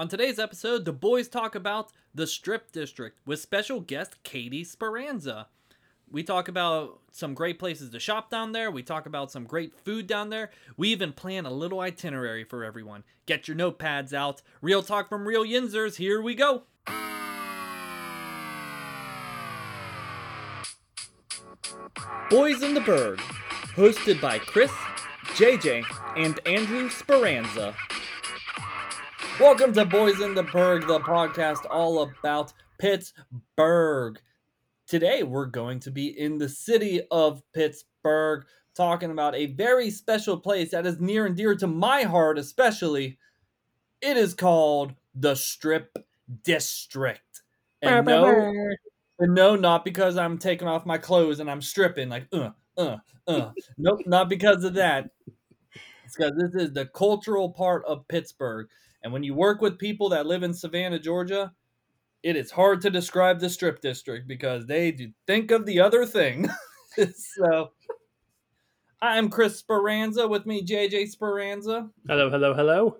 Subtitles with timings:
[0.00, 5.48] On today's episode, the boys talk about the Strip District with special guest Katie Speranza.
[6.10, 8.70] We talk about some great places to shop down there.
[8.70, 10.52] We talk about some great food down there.
[10.78, 13.04] We even plan a little itinerary for everyone.
[13.26, 14.40] Get your notepads out.
[14.62, 15.96] Real talk from real Yinzers.
[15.96, 16.62] Here we go.
[22.30, 23.18] Boys in the Burgh,
[23.76, 24.72] hosted by Chris,
[25.34, 25.84] JJ,
[26.16, 27.74] and Andrew Speranza.
[29.40, 34.20] Welcome to Boys in the Burgh, the podcast all about Pittsburgh.
[34.86, 38.44] Today we're going to be in the city of Pittsburgh,
[38.76, 43.16] talking about a very special place that is near and dear to my heart, especially.
[44.02, 45.96] It is called the Strip
[46.44, 47.40] District.
[47.80, 48.52] And no,
[49.20, 52.98] and no, not because I'm taking off my clothes and I'm stripping like uh uh
[53.26, 53.52] uh.
[53.78, 55.08] nope, not because of that.
[56.04, 58.68] It's because this is the cultural part of Pittsburgh.
[59.02, 61.52] And when you work with people that live in Savannah, Georgia,
[62.22, 66.04] it is hard to describe the strip district because they do think of the other
[66.04, 66.48] thing.
[67.16, 67.70] so
[69.00, 71.88] I'm Chris Speranza with me, JJ Speranza.
[72.06, 72.96] Hello, hello, hello.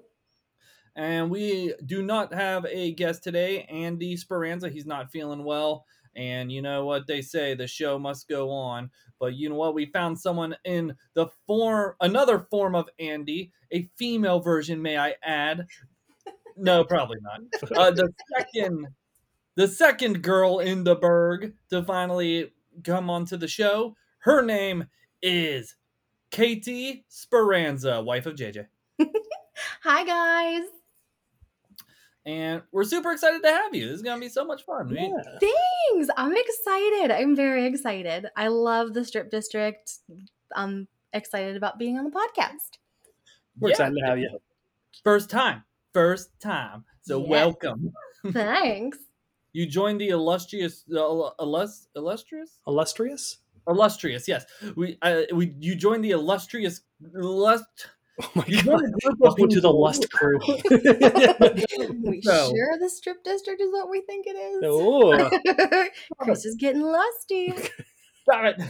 [0.96, 4.70] And we do not have a guest today, Andy Speranza.
[4.70, 5.84] He's not feeling well.
[6.16, 8.90] And you know what they say, the show must go on.
[9.20, 9.74] But you know what?
[9.74, 15.14] We found someone in the form, another form of Andy, a female version, may I
[15.22, 15.66] add.
[16.56, 17.40] No, probably not.
[17.76, 18.86] Uh, the second,
[19.56, 22.52] the second girl in the Burgh to finally
[22.84, 23.96] come onto the show.
[24.18, 24.84] Her name
[25.22, 25.76] is
[26.30, 28.66] Katie Speranza, wife of JJ.
[29.82, 30.68] Hi guys.
[32.26, 33.86] And we're super excited to have you.
[33.86, 34.88] This is gonna be so much fun.
[34.90, 35.08] Yeah.
[35.40, 36.10] Thanks.
[36.16, 37.10] I'm excited.
[37.10, 38.26] I'm very excited.
[38.36, 39.90] I love the Strip District.
[40.54, 42.78] I'm excited about being on the podcast.
[43.58, 43.72] We're Yeah.
[43.72, 44.38] excited to have you.
[45.02, 45.64] First time.
[45.92, 46.84] First time.
[47.02, 47.28] So Yes.
[47.28, 47.92] welcome.
[48.32, 48.98] Thanks.
[49.52, 53.38] You joined the illustrious, uh, illus, illustrious, Illustrious?
[53.68, 54.28] illustrious.
[54.28, 54.44] Yes,
[54.76, 55.54] we, uh, we.
[55.58, 57.64] You joined the illustrious, lust.
[58.22, 58.64] Oh my You god.
[58.64, 60.38] joined a group of Welcome to the Lust crew.
[62.02, 64.62] We So- sure the Strip District is what we think it is.
[64.64, 65.88] oh,
[66.20, 67.52] Chris is getting lusty.
[68.22, 68.60] Stop it.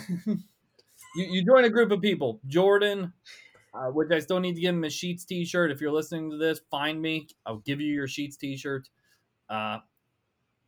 [1.17, 2.41] you, you join a group of people.
[2.47, 3.13] Jordan,
[3.75, 5.71] uh, which I still need to give him a Sheets T-shirt.
[5.71, 7.29] If you're listening to this, find me.
[7.47, 8.89] I'll give you your Sheets T-shirt.
[9.49, 9.79] Uh,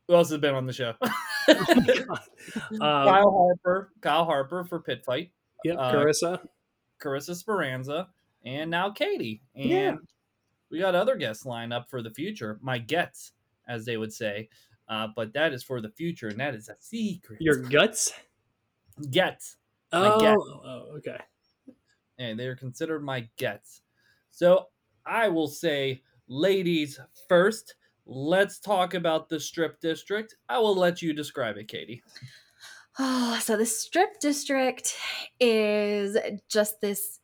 [0.07, 0.93] who else has been on the show?
[1.01, 2.17] uh,
[2.79, 5.31] Kyle Harper, Kyle Harper for Pit Fight.
[5.63, 6.39] yep, uh, Carissa.
[7.01, 8.07] Carissa Speranza,
[8.45, 9.41] and now Katie.
[9.55, 9.95] And Yeah.
[10.69, 12.59] we got other guests lined up for the future.
[12.61, 13.33] My gets,
[13.67, 14.49] as they would say.
[14.87, 17.39] Uh, but that is for the future, and that is a secret.
[17.41, 18.13] Your guts?
[19.09, 19.57] gets.
[19.91, 21.17] Oh, oh, okay.
[22.17, 23.81] And they are considered my gets.
[24.31, 24.67] So
[25.05, 27.75] I will say, ladies first.
[28.05, 30.35] Let's talk about the strip district.
[30.49, 32.03] I will let you describe it, Katie.
[32.99, 34.95] Oh, so the Strip District
[35.39, 36.15] is
[36.47, 37.19] just this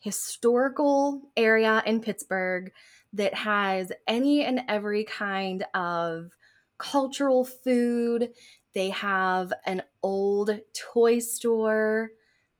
[0.00, 2.72] historical area in Pittsburgh
[3.12, 6.32] that has any and every kind of
[6.78, 8.30] cultural food.
[8.74, 12.10] They have an old toy store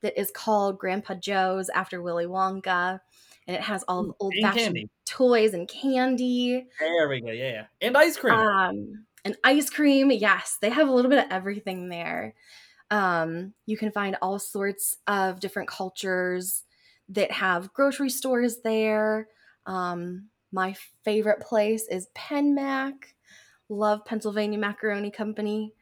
[0.02, 3.00] that is called Grandpa Joe's after Willy Wonka,
[3.46, 6.66] and it has all the old fashioned toys and candy.
[6.78, 7.30] There we go.
[7.30, 7.66] Yeah.
[7.80, 8.34] And ice cream.
[8.34, 12.34] Um, and ice cream, yes, they have a little bit of everything there.
[12.90, 16.64] Um, you can find all sorts of different cultures
[17.08, 19.28] that have grocery stores there.
[19.66, 20.74] Um, my
[21.04, 22.94] favorite place is PenMac.
[23.68, 25.72] Love Pennsylvania Macaroni Company.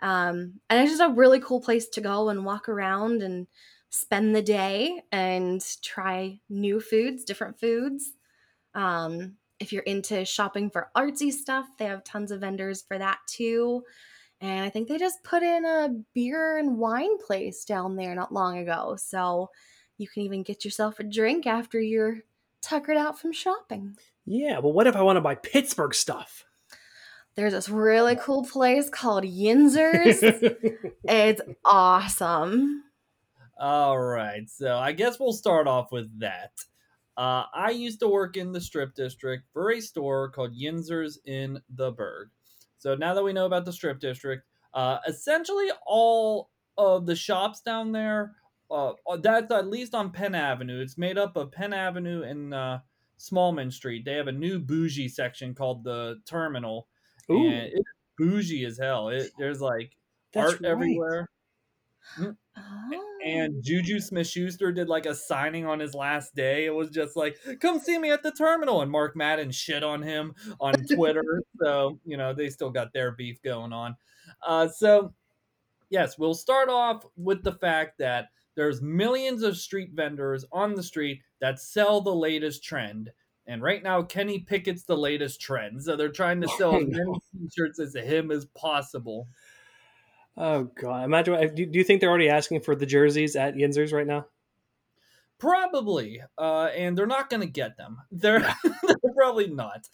[0.00, 3.46] Um, and it's just a really cool place to go and walk around and
[3.90, 8.12] spend the day and try new foods, different foods.
[8.74, 13.18] Um, if you're into shopping for artsy stuff, they have tons of vendors for that
[13.26, 13.82] too.
[14.40, 18.32] And I think they just put in a beer and wine place down there not
[18.32, 18.96] long ago.
[18.96, 19.50] So
[19.96, 22.18] you can even get yourself a drink after you're
[22.62, 23.96] tuckered out from shopping.
[24.26, 26.44] Yeah, but what if I want to buy Pittsburgh stuff?
[27.38, 30.18] There's this really cool place called Yinzers.
[31.04, 32.82] it's awesome.
[33.56, 34.50] All right.
[34.50, 36.50] So I guess we'll start off with that.
[37.16, 41.60] Uh, I used to work in the strip district for a store called Yinzers in
[41.72, 42.30] the Burgh.
[42.78, 44.42] So now that we know about the strip district,
[44.74, 48.32] uh, essentially all of the shops down there,
[48.68, 50.80] uh, that's at least on Penn Avenue.
[50.80, 52.78] It's made up of Penn Avenue and uh,
[53.20, 54.04] Smallman Street.
[54.04, 56.88] They have a new bougie section called the Terminal,
[57.30, 59.08] Ooh, and it's bougie as hell.
[59.08, 59.92] It, there's like
[60.32, 60.70] that's art right.
[60.70, 61.28] everywhere.
[62.18, 62.36] Mm.
[62.56, 63.18] Oh.
[63.24, 66.64] and Juju Smith Schuster did like a signing on his last day.
[66.66, 68.82] It was just like, come see me at the terminal.
[68.82, 71.42] And Mark Madden shit on him on Twitter.
[71.60, 73.96] so, you know, they still got their beef going on.
[74.44, 75.12] Uh, so,
[75.90, 80.82] yes, we'll start off with the fact that there's millions of street vendors on the
[80.82, 83.10] street that sell the latest trend.
[83.48, 85.82] And right now, Kenny Pickett's the latest trend.
[85.82, 87.18] So they're trying to sell as many no.
[87.32, 89.26] t-shirts as him as possible.
[90.36, 91.04] Oh god!
[91.04, 91.34] Imagine.
[91.34, 94.26] what- Do, do you think they're already asking for the jerseys at Yinzers right now?
[95.38, 96.20] Probably.
[96.36, 97.98] Uh, and they're not going to get them.
[98.10, 99.88] They're, they're probably not.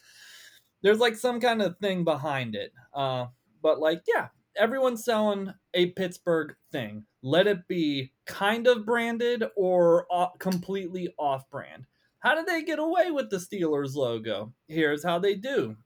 [0.83, 2.73] There's like some kind of thing behind it.
[2.95, 3.27] Uh,
[3.63, 7.05] but like, yeah, everyone's selling a Pittsburgh thing.
[7.23, 10.07] Let it be kind of branded or
[10.39, 11.87] completely off brand.
[12.25, 14.53] How did they get away with the Steelers logo?
[14.67, 15.77] Here's how they do.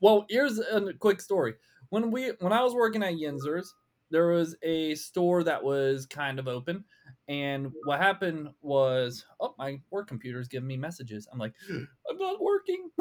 [0.00, 1.54] Well, here's a quick story.
[1.88, 3.66] When we when I was working at Yinzers,
[4.10, 6.84] there was a store that was kind of open
[7.28, 11.26] and what happened was, oh, my work computer's giving me messages.
[11.32, 12.90] I'm like, I'm not working.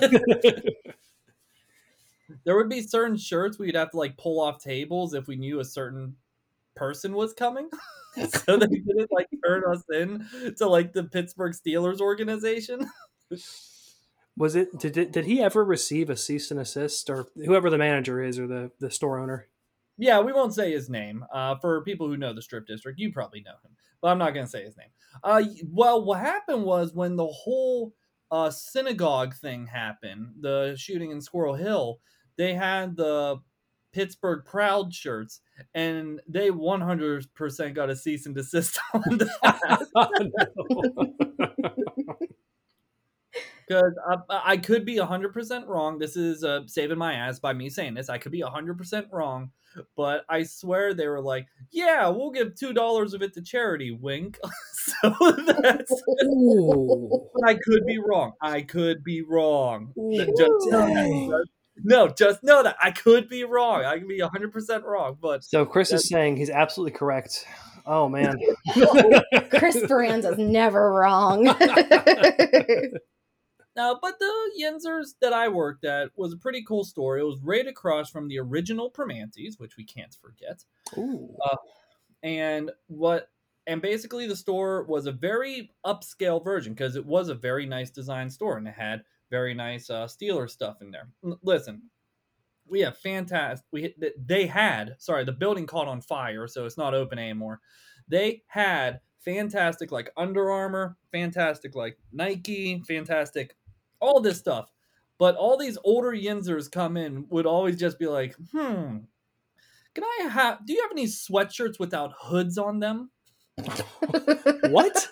[2.44, 5.60] there would be certain shirts we'd have to like pull off tables if we knew
[5.60, 6.16] a certain
[6.78, 7.68] person was coming.
[8.46, 10.26] so they didn't like turn us in
[10.56, 12.90] to like the Pittsburgh Steelers organization.
[14.36, 14.78] Was it?
[14.78, 18.38] Did, it, did he ever receive a cease and assist, or whoever the manager is,
[18.38, 19.48] or the the store owner?
[19.96, 21.24] Yeah, we won't say his name.
[21.32, 24.34] Uh, for people who know the Strip District, you probably know him, but I'm not
[24.34, 24.90] going to say his name.
[25.24, 25.42] Uh,
[25.72, 27.94] well, what happened was when the whole
[28.30, 31.98] uh, synagogue thing happened, the shooting in Squirrel Hill,
[32.36, 33.38] they had the
[33.92, 35.40] Pittsburgh Proud shirts,
[35.74, 39.86] and they 100% got a cease and desist on that.
[43.68, 45.98] Because I, I could be 100% wrong.
[45.98, 48.08] This is uh, saving my ass by me saying this.
[48.08, 49.50] I could be 100% wrong,
[49.94, 54.38] but I swear they were like, yeah, we'll give $2 of it to charity, wink.
[54.72, 56.02] so that's.
[57.46, 58.32] I could be wrong.
[58.40, 59.92] I could be wrong.
[59.98, 61.50] Ooh, Just-.
[61.82, 63.84] No, just know that I could be wrong.
[63.84, 67.44] I could be 100% wrong, but So Chris is saying he's absolutely correct.
[67.86, 68.38] Oh man.
[69.50, 71.46] Chris Speranza's never wrong.
[73.78, 77.16] Uh, but the Yinzers that I worked at was a pretty cool store.
[77.16, 80.64] It was right across from the original Primanti's, which we can't forget.
[80.96, 81.32] Ooh.
[82.24, 83.28] And what
[83.68, 87.90] and basically the store was a very upscale version because it was a very nice
[87.90, 91.08] design store and it had very nice uh, Steeler stuff in there.
[91.24, 91.82] L- listen,
[92.66, 93.66] we have fantastic.
[93.72, 97.60] We they had sorry the building caught on fire, so it's not open anymore.
[98.08, 103.56] They had fantastic like Under Armour, fantastic like Nike, fantastic
[104.00, 104.70] all this stuff.
[105.18, 108.98] But all these older Yinzers come in would always just be like, hmm,
[109.94, 110.64] can I have?
[110.64, 113.10] Do you have any sweatshirts without hoods on them?
[114.70, 115.08] What?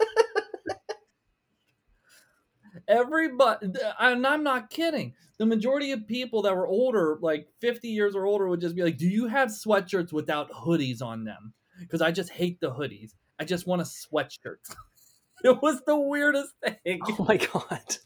[2.88, 5.14] Everybody, and I'm not kidding.
[5.38, 8.82] The majority of people that were older, like 50 years or older, would just be
[8.82, 13.12] like, "Do you have sweatshirts without hoodies on them?" Because I just hate the hoodies.
[13.38, 14.58] I just want a sweatshirt.
[15.44, 17.00] it was the weirdest thing.
[17.08, 17.96] Oh my god.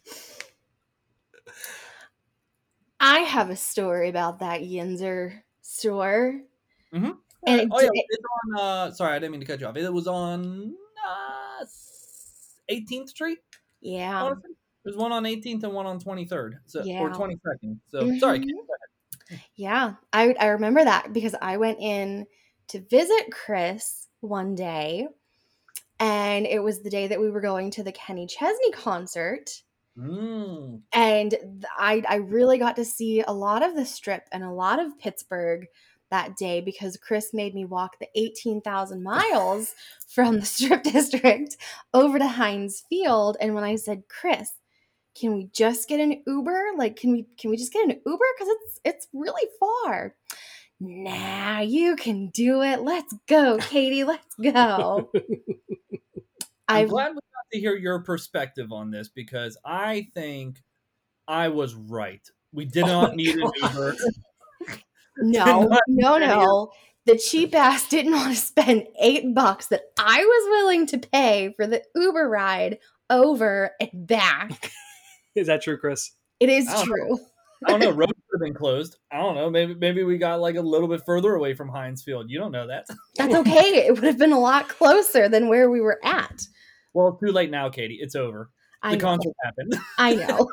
[2.98, 6.40] I have a story about that Yinzer store.
[6.92, 7.16] Mhm.
[7.46, 8.24] And it oh yeah, it's
[8.56, 8.60] on.
[8.60, 9.76] Uh, sorry, I didn't mean to cut you off.
[9.76, 10.74] It was on
[11.08, 11.64] uh,
[12.70, 13.38] 18th Street.
[13.80, 14.22] yeah.
[14.22, 14.49] honestly.
[14.90, 17.78] There's one on 18th and one on 23rd, so or 22nd.
[17.88, 18.40] So sorry.
[18.40, 18.46] Mhm.
[19.28, 22.26] Kate, Yeah, I I remember that because I went in
[22.68, 25.06] to visit Chris one day,
[25.98, 29.62] and it was the day that we were going to the Kenny Chesney concert,
[29.98, 30.82] Mm.
[30.92, 31.34] and
[31.76, 34.98] I I really got to see a lot of the strip and a lot of
[34.98, 35.66] Pittsburgh
[36.10, 39.74] that day because Chris made me walk the eighteen thousand miles
[40.08, 41.56] from the strip district
[41.94, 44.50] over to Heinz Field, and when I said Chris.
[45.20, 46.70] Can we just get an Uber?
[46.76, 48.24] Like, can we can we just get an Uber?
[48.36, 50.14] Because it's it's really far
[50.80, 52.80] nah, you can do it.
[52.80, 54.04] Let's go, Katie.
[54.04, 55.10] Let's go.
[56.68, 60.62] I'm glad we got to hear your perspective on this because I think
[61.28, 62.26] I was right.
[62.52, 63.96] We did Oh not need an Uber.
[65.18, 66.72] no, no, no.
[67.06, 71.52] The cheap ass didn't want to spend eight bucks that I was willing to pay
[71.56, 74.70] for the Uber ride over and back.
[75.36, 76.12] Is that true, Chris?
[76.40, 76.94] It is I don't know.
[76.94, 77.18] true.
[77.66, 77.90] I don't know.
[77.94, 78.96] Roads have been closed.
[79.12, 79.50] I don't know.
[79.50, 82.30] Maybe maybe we got like a little bit further away from Heinz Field.
[82.30, 82.86] You don't know that.
[83.16, 83.84] That's okay.
[83.86, 86.42] It would have been a lot closer than where we were at.
[86.94, 87.98] Well, too late now, Katie.
[88.00, 88.50] It's over.
[88.82, 89.02] I The know.
[89.04, 89.74] concert happened.
[89.98, 90.50] I know.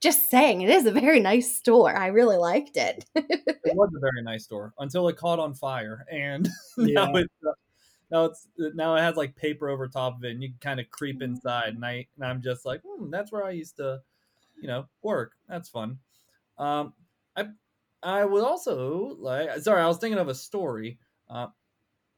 [0.00, 1.94] just saying, it is a very nice store.
[1.94, 3.04] I really liked it.
[3.14, 6.48] it was a very nice store until it caught on fire, and
[6.78, 7.20] now Yeah.
[7.20, 7.52] it's uh,
[8.10, 10.80] now it's now it has like paper over top of it, and you can kind
[10.80, 11.74] of creep inside.
[11.74, 14.00] And I and I'm just like, hmm, that's where I used to,
[14.60, 15.32] you know, work.
[15.48, 15.98] That's fun.
[16.58, 16.94] Um,
[17.36, 17.46] I
[18.02, 19.58] I would also like.
[19.60, 20.98] Sorry, I was thinking of a story.
[21.28, 21.48] Uh,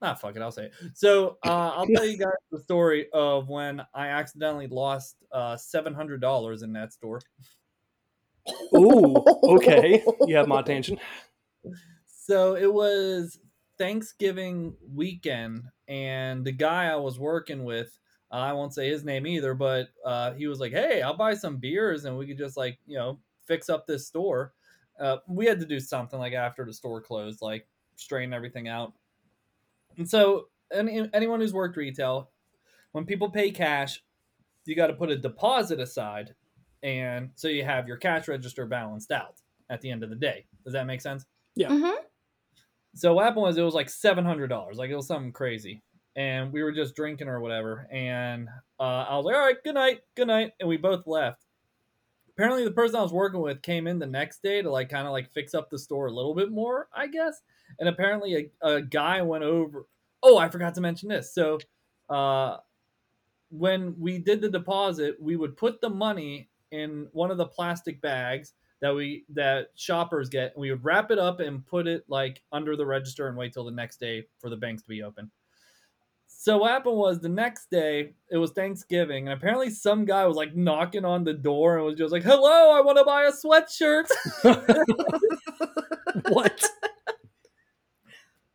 [0.01, 0.73] Ah, fuck it, I'll say it.
[0.95, 5.95] So uh, I'll tell you guys the story of when I accidentally lost uh, seven
[5.95, 7.21] hundred dollars in that store.
[8.75, 10.05] Ooh, okay.
[10.27, 10.99] You have my attention.
[12.07, 13.39] So it was
[13.79, 17.99] Thanksgiving weekend, and the guy I was working with,
[18.31, 21.35] uh, I won't say his name either, but uh, he was like, "Hey, I'll buy
[21.35, 24.55] some beers, and we could just like you know fix up this store."
[24.99, 28.95] Uh, we had to do something like after the store closed, like straighten everything out.
[29.97, 32.31] And so, any, anyone who's worked retail,
[32.93, 34.03] when people pay cash,
[34.67, 36.37] you got to put a deposit aside,
[36.83, 40.47] and so you have your cash register balanced out at the end of the day.
[40.65, 41.27] Does that make sense?
[41.69, 42.08] Mhm.
[42.95, 45.83] So what happened was it was like seven hundred dollars, like it was something crazy,
[46.17, 48.49] and we were just drinking or whatever, and
[48.81, 51.45] uh, I was like, "All right, good night, good night," and we both left.
[52.31, 55.07] Apparently, the person I was working with came in the next day to like kind
[55.07, 57.41] of like fix up the store a little bit more, I guess.
[57.79, 59.87] And apparently, a, a guy went over.
[60.23, 61.35] Oh, I forgot to mention this.
[61.35, 61.59] So,
[62.09, 62.59] uh,
[63.51, 68.01] when we did the deposit, we would put the money in one of the plastic
[68.01, 72.43] bags that we that shoppers get we would wrap it up and put it like
[72.53, 75.31] under the register and wait till the next day for the banks to be open
[76.27, 80.37] so what happened was the next day it was thanksgiving and apparently some guy was
[80.37, 83.33] like knocking on the door and was just like hello i want to buy a
[83.33, 84.07] sweatshirt
[86.29, 86.65] what?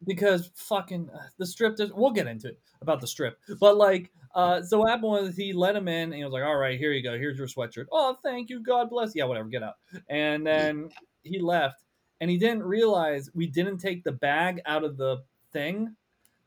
[0.06, 4.12] because fucking uh, the strip does, we'll get into it about the strip but like
[4.34, 6.80] uh so what happened was he let him in and he was like all right
[6.80, 7.18] here you go.
[7.18, 7.86] Here's your sweatshirt.
[7.92, 8.62] Oh thank you.
[8.62, 9.50] God bless yeah whatever.
[9.50, 9.76] Get out.
[10.10, 10.90] And then
[11.24, 11.84] he left
[12.22, 15.96] and he didn't realize we didn't take the bag out of the thing.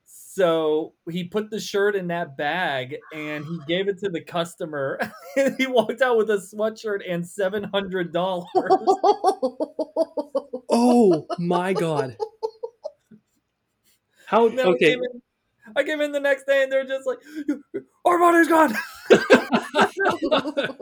[0.07, 5.01] So he put the shirt in that bag and he gave it to the customer
[5.37, 8.15] and he walked out with a sweatshirt and $700
[10.69, 12.17] Oh my god.
[14.27, 14.79] How okay?
[14.79, 15.23] came in-
[15.77, 17.19] I came in the next day and they're just like,
[18.05, 18.75] our money's gone.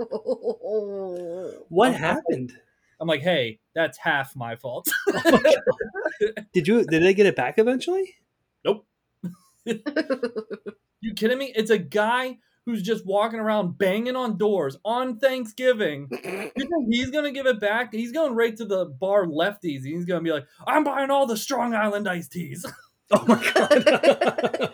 [1.69, 2.53] What happened?
[3.01, 4.89] I'm like, hey, that's half my fault.
[5.27, 5.41] Oh
[6.53, 8.15] did you did they get it back eventually?
[8.65, 8.87] Nope.
[9.65, 11.53] you kidding me?
[11.57, 16.09] It's a guy who's just walking around banging on doors on Thanksgiving.
[16.57, 17.93] You think he's gonna give it back?
[17.93, 19.85] He's going right to the bar lefties.
[19.85, 22.65] He's gonna be like, I'm buying all the Strong Island iced teas.
[23.11, 23.85] Oh my god.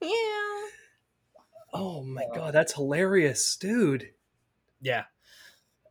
[0.00, 0.68] yeah.
[1.72, 4.10] oh my god, that's hilarious, dude.
[4.80, 5.04] Yeah.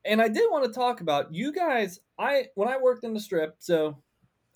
[0.03, 1.99] And I did want to talk about you guys.
[2.17, 4.01] I when I worked in the strip, so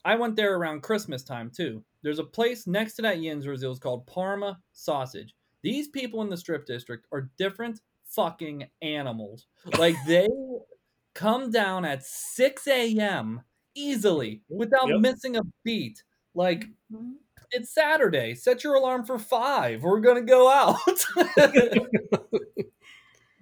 [0.04, 1.84] I went there around Christmas time too.
[2.02, 3.64] There's a place next to that Yinzers.
[3.64, 5.34] It was called Parma Sausage.
[5.64, 9.48] These people in the strip district are different fucking animals.
[9.80, 10.28] Like they
[11.16, 13.42] come down at 6 a.m.
[13.76, 15.00] easily without Yep.
[15.02, 16.04] missing a beat.
[16.34, 17.14] Like mm-hmm.
[17.52, 18.36] it's Saturday.
[18.36, 19.84] Set your alarm for five.
[19.84, 20.76] We're gonna go out.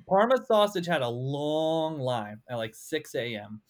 [0.07, 3.61] Parma sausage had a long line at like 6 a.m.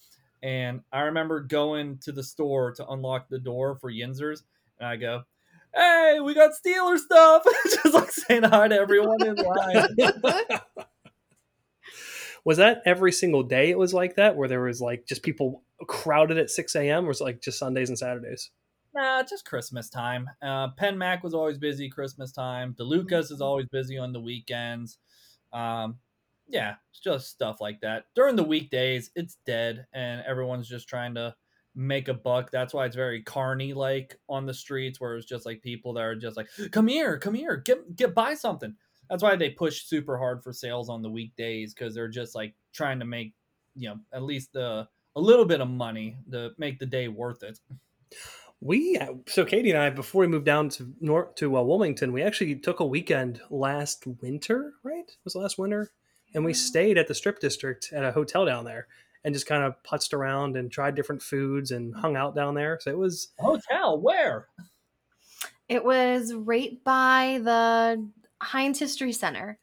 [0.41, 4.43] And I remember going to the store to unlock the door for Yinzers,
[4.77, 5.24] and I go,
[5.74, 9.88] "Hey, we got Steeler stuff!" Just like saying hi to everyone in line.
[12.46, 15.64] was that every single day it was like that where there was like just people
[15.88, 18.52] crowded at 6 a.m or was it like just sundays and saturdays
[18.96, 20.30] Nah, just Christmas time.
[20.42, 22.76] Uh, Penn Mac was always busy Christmas time.
[22.80, 25.00] DeLucas is always busy on the weekends.
[25.52, 25.98] Um,
[26.48, 28.06] yeah, it's just stuff like that.
[28.16, 31.36] During the weekdays, it's dead, and everyone's just trying to
[31.76, 32.52] make a buck.
[32.52, 36.04] That's why it's very carny like on the streets, where it's just like people that
[36.04, 38.76] are just like, "Come here, come here, get get buy something."
[39.10, 42.56] That's why they push super hard for sales on the weekdays because they're just like
[42.74, 43.34] trying to make
[43.76, 47.44] you know at least the a little bit of money to make the day worth
[47.44, 47.60] it.
[48.62, 52.22] we so katie and i before we moved down to north to uh, wilmington we
[52.22, 55.92] actually took a weekend last winter right it was last winter
[56.34, 58.88] and we stayed at the strip district at a hotel down there
[59.24, 62.80] and just kind of putzed around and tried different foods and hung out down there
[62.82, 64.48] so it was Hotel where?
[65.70, 68.06] It was right by the
[68.44, 69.58] Heinz History Center.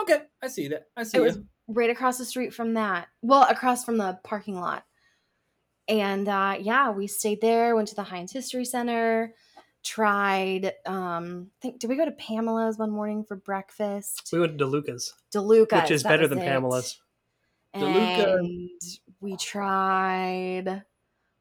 [0.00, 0.88] Okay, I see that.
[0.96, 1.24] I see It it.
[1.24, 3.08] was right across the street from that.
[3.22, 4.84] Well, across from the parking lot.
[5.88, 9.34] And uh, yeah, we stayed there, went to the Heinz History Center,
[9.82, 14.30] tried um I think did we go to Pamela's one morning for breakfast?
[14.32, 15.82] We went to DeLuca's, DeLuca's.
[15.82, 16.44] which is better than it.
[16.46, 16.98] Pamela's.
[17.76, 18.70] DeLuca- And
[19.20, 20.82] we tried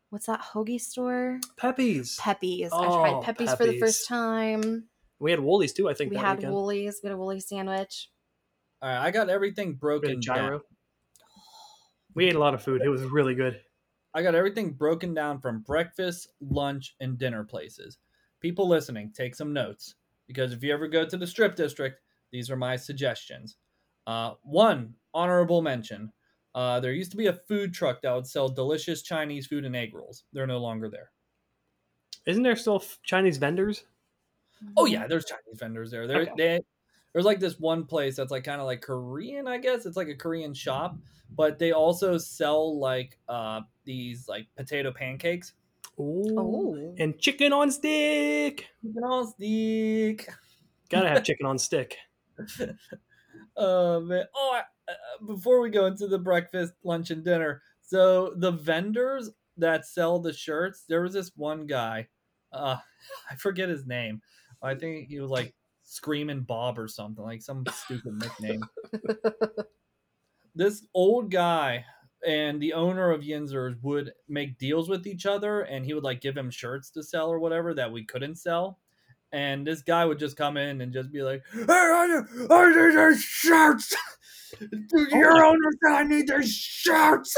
[0.10, 1.40] what's that hoagie store?
[1.58, 2.18] Peppi's.
[2.20, 2.72] Pepe's.
[2.74, 4.90] I Oh, tried Peppi's for the first time.
[5.24, 6.10] We had Wholey's too, I think.
[6.10, 6.54] We that had weekend.
[6.54, 7.00] Wholey's.
[7.02, 8.10] We had a Wholey's sandwich.
[8.82, 10.50] All right, I got everything We broken gyro.
[10.50, 10.62] down.
[12.14, 12.82] We ate a lot of food.
[12.84, 13.62] It was really good.
[14.14, 18.00] I got everything broken down from breakfast, lunch, and dinner places.
[18.42, 19.96] People listening, take some notes
[20.28, 22.02] because if you ever go to the strip district,
[22.34, 23.56] these are my suggestions.
[24.06, 26.12] Uh, one honorable mention:
[26.54, 29.74] uh, there used to be a food truck that would sell delicious Chinese food and
[29.76, 30.26] egg rolls.
[30.34, 31.12] They're no longer there.
[32.28, 33.86] Isn't there still f- Chinese vendors?
[34.78, 36.08] Oh yeah, there's Chinese vendors there.
[36.08, 36.32] There, Okay.
[36.38, 36.60] they,
[37.14, 39.86] there's like this one place that's like kind of like Korean, I guess.
[39.86, 40.98] It's like a Korean shop,
[41.36, 45.54] but they also sell like uh these like potato pancakes.
[46.00, 46.36] Ooh.
[46.38, 46.96] Oh.
[46.98, 48.68] And chicken on stick.
[48.84, 50.28] Chicken on stick.
[50.90, 51.98] Gotta have chicken on stick.
[53.56, 54.26] Oh man!
[54.36, 59.30] Oh, I, uh, before we go into the breakfast, lunch, and dinner, so the vendors
[59.58, 62.08] that sell the shirts, there was this one guy.
[62.52, 62.78] Uh,
[63.32, 64.22] I forget his name.
[64.64, 65.54] I think he was like
[65.84, 68.62] Screaming Bob or something, like some stupid nickname.
[70.56, 71.86] this old guy
[72.26, 76.22] and the owner of Yinzer's would make deals with each other, and he would like
[76.22, 78.80] give him shirts to sell or whatever that we couldn't sell.
[79.32, 82.70] And this guy would just come in and just be like, "Hey, I need, I
[82.70, 83.96] need these shirts.
[85.12, 87.36] Your owner said I need these shirts."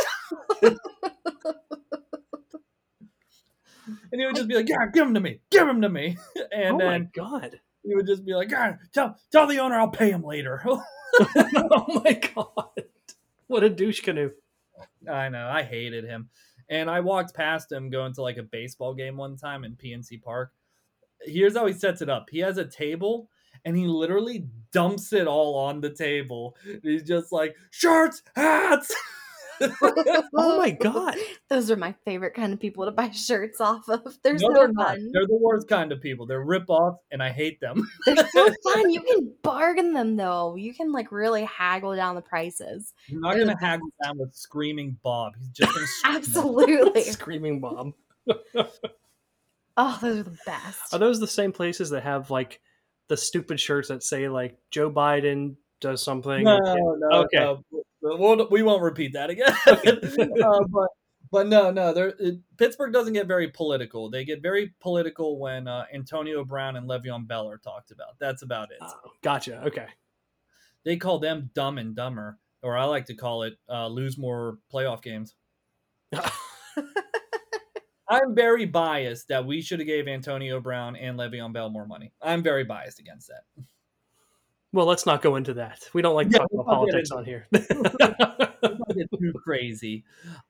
[4.15, 5.41] and he would just be like, "Yeah, give him to me.
[5.51, 6.17] Give him to me."
[6.53, 7.59] And oh then my god.
[7.83, 12.01] he would just be like, "Yeah, tell tell the owner I'll pay him later." oh
[12.05, 12.85] my god.
[13.47, 14.31] What a douche canoe.
[15.11, 15.49] I know.
[15.49, 16.29] I hated him.
[16.69, 20.23] And I walked past him going to like a baseball game one time in PNC
[20.23, 20.53] Park.
[21.21, 22.29] Here's how he sets it up.
[22.31, 23.29] He has a table
[23.65, 26.55] and he literally dumps it all on the table.
[26.81, 28.95] He's just like, shirts, hats.
[29.61, 31.15] Oh my god.
[31.49, 34.17] Those are my favorite kind of people to buy shirts off of.
[34.23, 34.87] They're No, so they're not.
[34.97, 35.09] fun.
[35.13, 36.25] They're the worst kind of people.
[36.25, 37.87] They're rip off and I hate them.
[38.05, 38.89] They're so fun.
[38.91, 40.55] You can bargain them though.
[40.55, 42.93] You can like really haggle down the prices.
[43.11, 45.33] I'm not going to haggle down with Screaming Bob.
[45.37, 47.01] He's just going to Absolutely.
[47.03, 47.93] Screaming Bob.
[49.77, 50.93] Oh, those are the best.
[50.93, 52.61] Are those the same places that have like
[53.07, 56.43] the stupid shirts that say like Joe Biden does something?
[56.43, 57.37] No, no, Okay.
[57.39, 57.63] no.
[58.05, 59.51] We'll, we won't repeat that again.
[60.43, 60.89] uh, but
[61.31, 61.89] but no, no.
[61.89, 64.09] It, Pittsburgh doesn't get very political.
[64.09, 68.19] They get very political when uh, Antonio Brown and Le'Veon Bell are talked about.
[68.19, 68.77] That's about it.
[68.81, 69.63] Oh, gotcha.
[69.65, 69.87] Okay.
[70.83, 74.59] They call them dumb and dumber, or I like to call it uh, lose more
[74.71, 75.33] playoff games.
[78.07, 82.13] I'm very biased that we should have gave Antonio Brown and Le'Veon Bell more money.
[82.21, 83.63] I'm very biased against that.
[84.75, 85.89] Well, let's not go into that.
[85.93, 87.47] We don't like Yeah, talking about politics on here.
[87.51, 87.69] Let's
[88.01, 90.03] not get too crazy.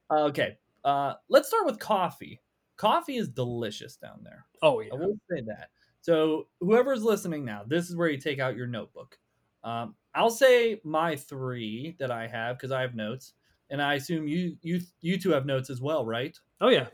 [0.10, 2.42] Uh, okay, uh, let's start with coffee.
[2.76, 4.46] Coffee is delicious down there.
[4.64, 5.70] oh yeah, I will say that.
[6.02, 9.18] So whoever's listening now, this is where you take out your notebook.
[9.64, 13.34] Um, I'll say my three that I have because I have notes,
[13.70, 16.36] and I assume you you you two have notes as well, right?
[16.60, 16.88] Oh yeah.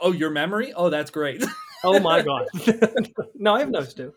[0.00, 0.72] Oh, your memory?
[0.72, 1.44] Oh, that's great.
[1.84, 2.46] Oh my god.
[3.34, 4.12] no, I have notes too.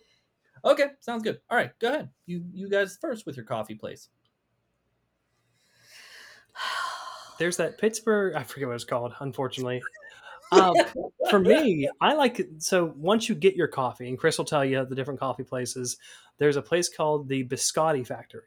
[0.66, 1.40] Okay, sounds good.
[1.50, 2.10] All right, go ahead.
[2.26, 4.10] You you guys first with your coffee place.
[7.40, 8.36] There's that Pittsburgh.
[8.36, 9.14] I forget what it's called.
[9.20, 9.82] Unfortunately,
[10.52, 10.74] um,
[11.30, 12.62] for me, I like it.
[12.62, 15.98] So once you get your coffee, and Chris will tell you the different coffee places.
[16.38, 18.44] There's a place called the Biscotti Factory,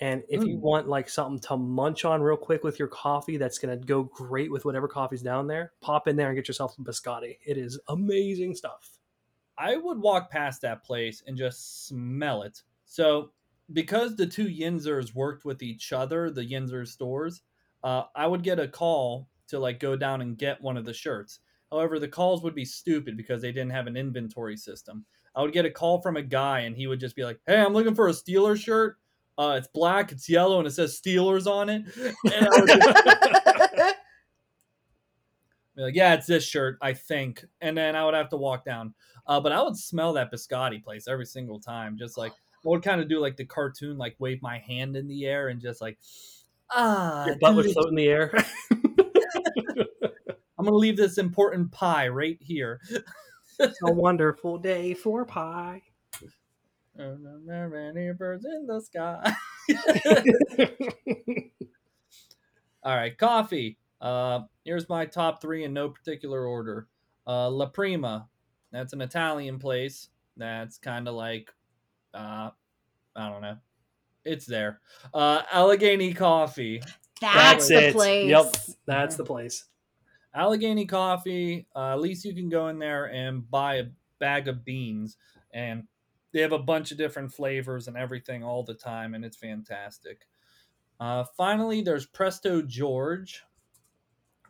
[0.00, 0.60] and if you Mm.
[0.60, 4.50] want like something to munch on real quick with your coffee, that's gonna go great
[4.50, 5.72] with whatever coffee's down there.
[5.80, 7.38] Pop in there and get yourself a Biscotti.
[7.44, 8.95] It is amazing stuff.
[9.58, 12.62] I would walk past that place and just smell it.
[12.84, 13.30] So,
[13.72, 17.42] because the two Yinzers worked with each other, the Yinzer stores,
[17.82, 20.92] uh, I would get a call to like go down and get one of the
[20.92, 21.40] shirts.
[21.70, 25.04] However, the calls would be stupid because they didn't have an inventory system.
[25.34, 27.60] I would get a call from a guy and he would just be like, "Hey,
[27.60, 28.98] I'm looking for a Steelers shirt.
[29.36, 31.84] Uh, it's black, it's yellow, and it says Steelers on it."
[32.32, 33.96] And I would just
[35.76, 38.64] be like, "Yeah, it's this shirt, I think." And then I would have to walk
[38.64, 38.94] down.
[39.26, 41.96] Uh, but I would smell that biscotti place every single time.
[41.98, 45.06] Just like I would kind of do like the cartoon, like wave my hand in
[45.06, 45.98] the air and just like
[46.70, 47.26] ah.
[47.26, 48.32] Your butt would float in the air.
[50.58, 52.80] I'm gonna leave this important pie right here.
[53.60, 55.82] a wonderful day for pie.
[56.98, 59.34] Oh, there are many birds in the sky.
[62.82, 63.76] All right, coffee.
[64.00, 66.86] Uh, here's my top three in no particular order.
[67.26, 68.28] Uh, La Prima,
[68.72, 70.08] that's an Italian place.
[70.36, 71.52] That's kind of like,
[72.14, 72.50] uh,
[73.14, 73.56] I don't know.
[74.24, 74.80] It's there.
[75.14, 76.82] Uh, Allegheny Coffee.
[77.20, 77.94] That's, the it.
[77.94, 78.28] place.
[78.28, 79.64] Yep, that's the place.
[80.34, 81.66] Allegheny Coffee.
[81.74, 83.86] Uh, at least you can go in there and buy a
[84.18, 85.16] bag of beans,
[85.54, 85.84] and
[86.32, 90.26] they have a bunch of different flavors and everything all the time, and it's fantastic.
[91.00, 93.42] Uh, finally, there's Presto George.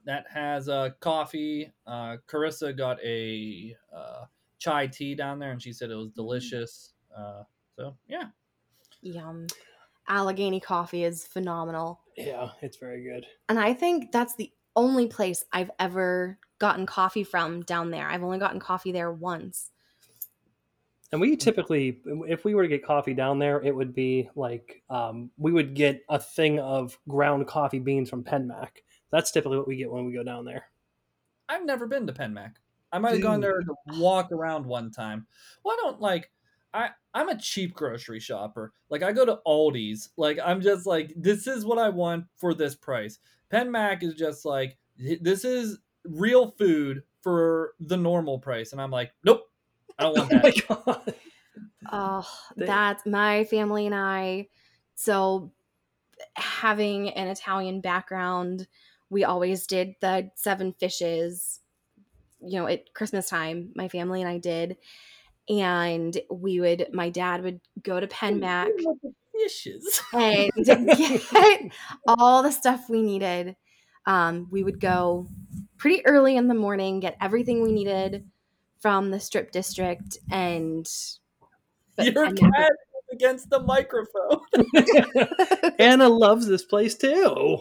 [0.07, 1.73] That has a uh, coffee.
[1.87, 4.25] Uh, Carissa got a uh,
[4.59, 6.95] chai tea down there, and she said it was delicious.
[7.15, 7.43] Uh,
[7.77, 8.27] so yeah,
[9.03, 9.47] Yum.
[10.09, 12.01] Allegheny coffee is phenomenal.
[12.17, 13.27] Yeah, it's very good.
[13.49, 18.09] And I think that's the only place I've ever gotten coffee from down there.
[18.09, 19.71] I've only gotten coffee there once.
[21.13, 24.83] And we typically, if we were to get coffee down there, it would be like
[24.91, 28.69] um, we would get a thing of ground coffee beans from Penmac.
[29.11, 30.67] That's typically what we get when we go down there.
[31.49, 32.55] I've never been to Penmac.
[32.93, 35.27] I might have gone there to walk around one time.
[35.63, 36.31] Why don't like
[36.73, 38.73] I I'm a cheap grocery shopper.
[38.91, 40.11] Like I go to Aldi's.
[40.17, 43.19] Like I'm just like this is what I want for this price.
[43.53, 49.13] Penmac is just like this is real food for the normal price, and I'm like,
[49.25, 49.51] nope,
[49.99, 50.63] I don't want that.
[50.71, 51.15] oh my god.
[51.91, 54.49] Oh, that's my family and I.
[54.95, 55.53] So,
[56.35, 58.67] having an Italian background,
[59.11, 61.61] we always did the seven fishes,
[62.41, 63.71] you know, at Christmas time.
[63.75, 64.77] My family and I did.
[65.49, 70.03] And we would, my dad would go to Penmac What the Fishes.
[70.13, 71.73] and get
[72.07, 73.55] all the stuff we needed.
[74.07, 75.29] Um, we would go
[75.79, 78.25] pretty early in the morning, get everything we needed
[78.81, 80.89] from the strip district, and
[81.97, 84.41] but Your Penmac cat is against the microphone.
[85.79, 87.61] Anna loves this place too.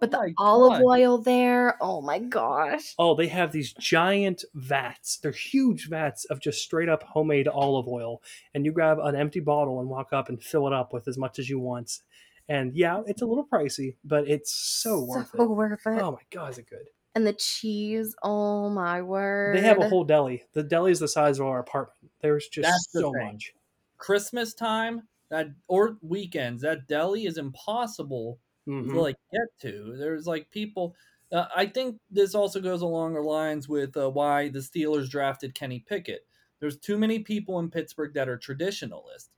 [0.00, 0.82] But the my olive God.
[0.82, 2.94] oil there, oh my gosh.
[2.98, 5.18] Oh, they have these giant vats.
[5.18, 8.22] They're huge vats of just straight up homemade olive oil.
[8.54, 11.18] And you grab an empty bottle and walk up and fill it up with as
[11.18, 12.00] much as you want.
[12.48, 15.36] And yeah, it's a little pricey, but it's so worth it.
[15.36, 15.50] so it.
[15.50, 16.02] worth it.
[16.02, 16.86] Oh my god, is it good?
[17.14, 19.56] And the cheese, oh my word.
[19.56, 20.44] They have a whole deli.
[20.54, 22.10] The deli is the size of our apartment.
[22.22, 23.32] There's just That's the so thing.
[23.32, 23.52] much.
[23.98, 28.92] Christmas time, that or weekends, that deli is impossible Mhm.
[28.92, 29.96] to like get to.
[29.96, 30.96] There's like people.
[31.32, 35.54] Uh, I think this also goes along the lines with uh, why the Steelers drafted
[35.54, 36.26] Kenny Pickett.
[36.60, 39.28] There's too many people in Pittsburgh that are traditionalist.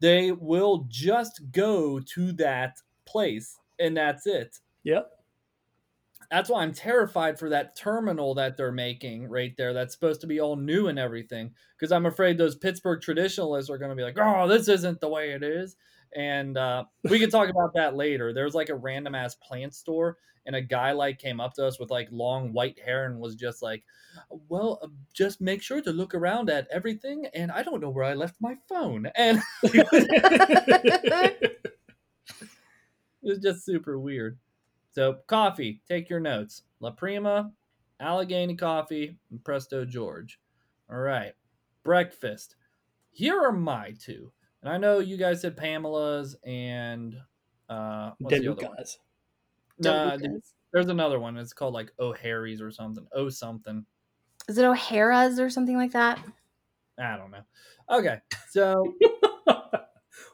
[0.00, 4.58] They will just go to that place and that's it.
[4.84, 5.10] Yep.
[6.30, 9.72] That's why I'm terrified for that terminal that they're making right there.
[9.72, 11.54] That's supposed to be all new and everything.
[11.76, 15.08] Because I'm afraid those Pittsburgh traditionalists are going to be like, oh, this isn't the
[15.08, 15.76] way it is.
[16.14, 18.32] And uh, we can talk about that later.
[18.32, 21.78] There's like a random ass plant store, and a guy like came up to us
[21.78, 23.84] with like long white hair and was just like,
[24.48, 27.26] well, uh, just make sure to look around at everything.
[27.34, 29.06] And I don't know where I left my phone.
[29.14, 31.60] And it
[33.22, 34.38] was just super weird.
[34.92, 36.62] So, coffee, take your notes.
[36.80, 37.52] La Prima,
[38.00, 40.40] Allegheny Coffee, and Presto George.
[40.90, 41.32] All right.
[41.84, 42.56] Breakfast.
[43.12, 44.32] Here are my two.
[44.62, 47.16] And I know you guys said Pamela's and
[47.68, 48.76] uh what's the other one?
[48.76, 48.98] Delucas.
[49.78, 50.52] Nah, Delucas.
[50.72, 51.36] there's another one.
[51.36, 53.06] It's called like O'Harry's or something.
[53.14, 53.84] Oh something.
[54.48, 56.18] Is it O'Hara's or something like that?
[56.98, 57.44] I don't know.
[57.90, 58.18] Okay.
[58.50, 58.84] So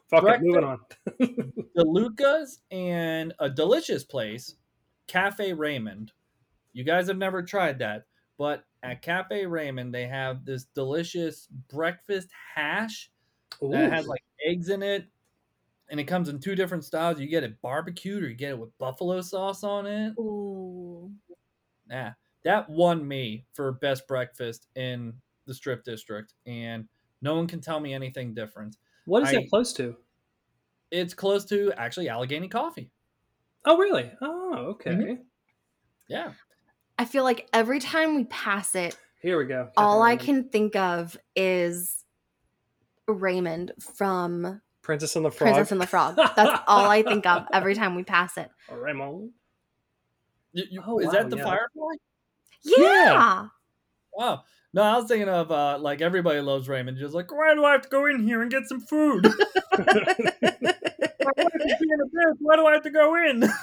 [0.09, 0.45] Fuck it, Breakfast.
[0.45, 0.79] moving on.
[1.77, 4.55] DeLuca's and a delicious place,
[5.07, 6.11] Cafe Raymond.
[6.73, 8.05] You guys have never tried that,
[8.37, 13.11] but at Cafe Raymond they have this delicious breakfast hash
[13.61, 15.07] that has like eggs in it,
[15.89, 17.19] and it comes in two different styles.
[17.19, 20.13] You get it barbecued or you get it with buffalo sauce on it.
[20.19, 21.11] Ooh.
[21.89, 25.13] Yeah, that won me for best breakfast in
[25.45, 26.87] the Strip District, and
[27.21, 28.77] no one can tell me anything different.
[29.05, 29.97] what is I- that close to?
[30.91, 32.91] It's close to actually Allegheny Coffee.
[33.65, 34.11] Oh, really?
[34.21, 34.91] Oh, okay.
[34.91, 35.25] Mhm.
[36.07, 36.33] Yeah.
[36.97, 39.71] I feel like every time we pass it, Here we go.
[39.77, 40.25] all I Raymond.
[40.25, 42.05] can think of is
[43.07, 45.53] Raymond from Princess and the Frog.
[45.53, 46.15] Princess and the Frog.
[46.15, 48.49] That's all I think of every time we pass it.
[48.71, 49.31] Raymond.
[50.53, 51.43] You- you- Oh, is wow, that the yeah.
[51.43, 51.93] Firefly?
[52.63, 53.47] Yeah.
[54.13, 54.43] Wow.
[54.73, 56.97] No, I was thinking of uh, like everybody loves Raymond.
[56.97, 59.25] Just like, why do I have to go in here and get some food?
[59.71, 62.37] I want to be in a bed.
[62.39, 63.43] Why do I have to go in?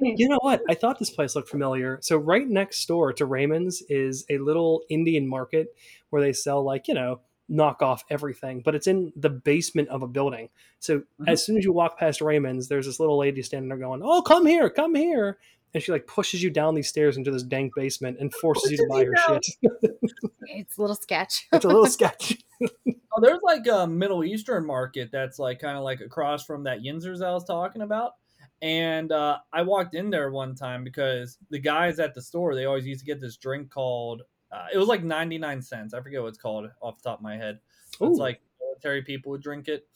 [0.00, 0.62] You know what?
[0.68, 1.98] I thought this place looked familiar.
[2.00, 5.74] So right next door to Raymond's is a little Indian market
[6.08, 10.02] where they sell like, you know, knock off everything, but it's in the basement of
[10.02, 10.48] a building.
[10.80, 11.28] So Mhm.
[11.28, 14.22] as soon as you walk past Raymond's, there's this little lady standing there going, "Oh,
[14.22, 15.38] come here, come here."
[15.74, 18.78] and she like pushes you down these stairs into this dank basement and forces you
[18.78, 19.90] to buy her Pushes you shit.
[20.48, 21.46] It's a little sketch.
[21.52, 22.38] it's a little sketch.
[23.18, 26.80] Oh, there's like a Middle Eastern market that's like kind of like across from that
[26.80, 28.12] Yinzer's I was talking about.
[28.62, 32.64] And uh, I walked in there one time because the guys at the store they
[32.66, 35.94] always used to get this drink called uh, it was like 99 cents.
[35.94, 37.58] I forget what it's called off the top of my head.
[37.92, 38.14] It's Ooh.
[38.16, 39.86] like military people would drink it.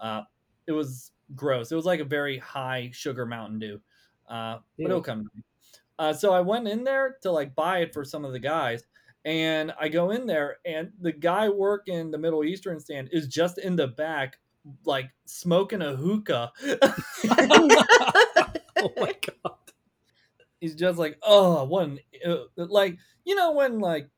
[0.00, 0.22] Uh,
[0.66, 1.72] it was gross.
[1.72, 3.80] It was like a very high sugar Mountain Dew.
[4.28, 5.42] Uh, but it'll come to me.
[5.98, 8.84] Uh, so I went in there to like buy it for some of the guys,
[9.24, 13.58] and I go in there, and the guy working the Middle Eastern stand is just
[13.58, 14.38] in the back,
[14.84, 16.52] like smoking a hookah.
[18.76, 19.65] oh my god.
[20.60, 24.08] He's just like, oh, one, uh, like you know when like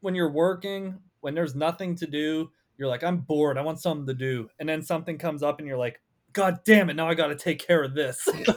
[0.00, 4.06] when you're working when there's nothing to do, you're like, I'm bored, I want something
[4.06, 6.00] to do, and then something comes up, and you're like,
[6.32, 8.24] God damn it, now I got to take care of this.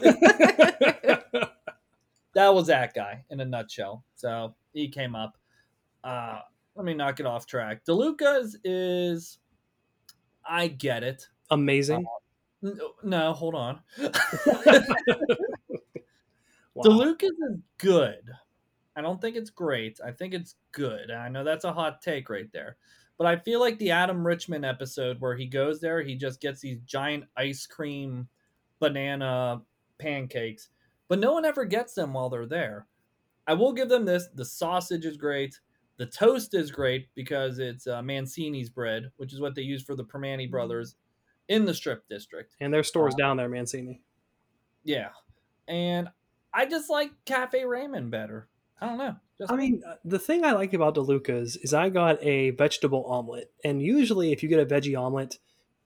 [2.36, 4.04] that was that guy in a nutshell.
[4.15, 5.38] So he came up.
[6.04, 6.39] Uh,
[6.75, 7.84] let me knock it off track.
[7.86, 9.39] DeLuca's is,
[10.47, 11.27] I get it.
[11.49, 12.06] Amazing.
[12.63, 13.82] N- No, hold on.
[16.84, 16.98] Wow.
[16.98, 18.30] DeLuca's is good.
[18.96, 20.00] I don't think it's great.
[20.06, 21.12] I think it's good.
[21.12, 22.78] I know that's a hot take right there.
[23.17, 26.60] But I feel like the Adam Richman episode where he goes there, he just gets
[26.60, 28.28] these giant ice cream
[28.80, 29.62] banana
[30.00, 30.70] pancakes,
[31.08, 32.88] but no one ever gets them while they're there.
[33.48, 35.60] I will give them this the sausage is great.
[35.98, 39.96] The toast is great because it's uh, Mancini's bread, which is what they use for
[39.96, 40.96] the Primanti brothers
[41.48, 42.56] in the Strip District.
[42.60, 44.02] and their store's down there, Mancini.
[44.84, 45.10] Yeah.
[45.67, 46.10] And
[46.53, 48.47] I just like Cafe Raymond better.
[48.79, 49.15] I don't know.
[49.39, 53.05] Just I mean, uh, the thing I like about DeLuca's is I got a vegetable
[53.05, 55.39] omelet, and usually if you get a veggie omelet,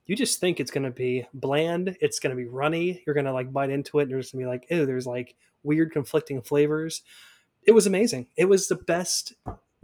[0.06, 3.26] you just think it's going to be bland, it's going to be runny, you're going
[3.26, 5.92] to like bite into it, and just going to be like, oh, there's like weird
[5.92, 7.02] conflicting flavors.
[7.66, 8.28] It was amazing.
[8.36, 9.34] It was the best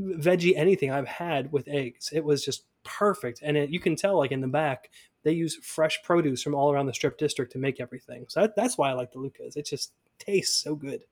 [0.00, 2.10] veggie anything I've had with eggs.
[2.12, 4.90] It was just perfect, and it, you can tell like in the back
[5.22, 8.26] they use fresh produce from all around the strip district to make everything.
[8.28, 9.56] So that, that's why I like DeLuca's.
[9.56, 11.04] It just tastes so good.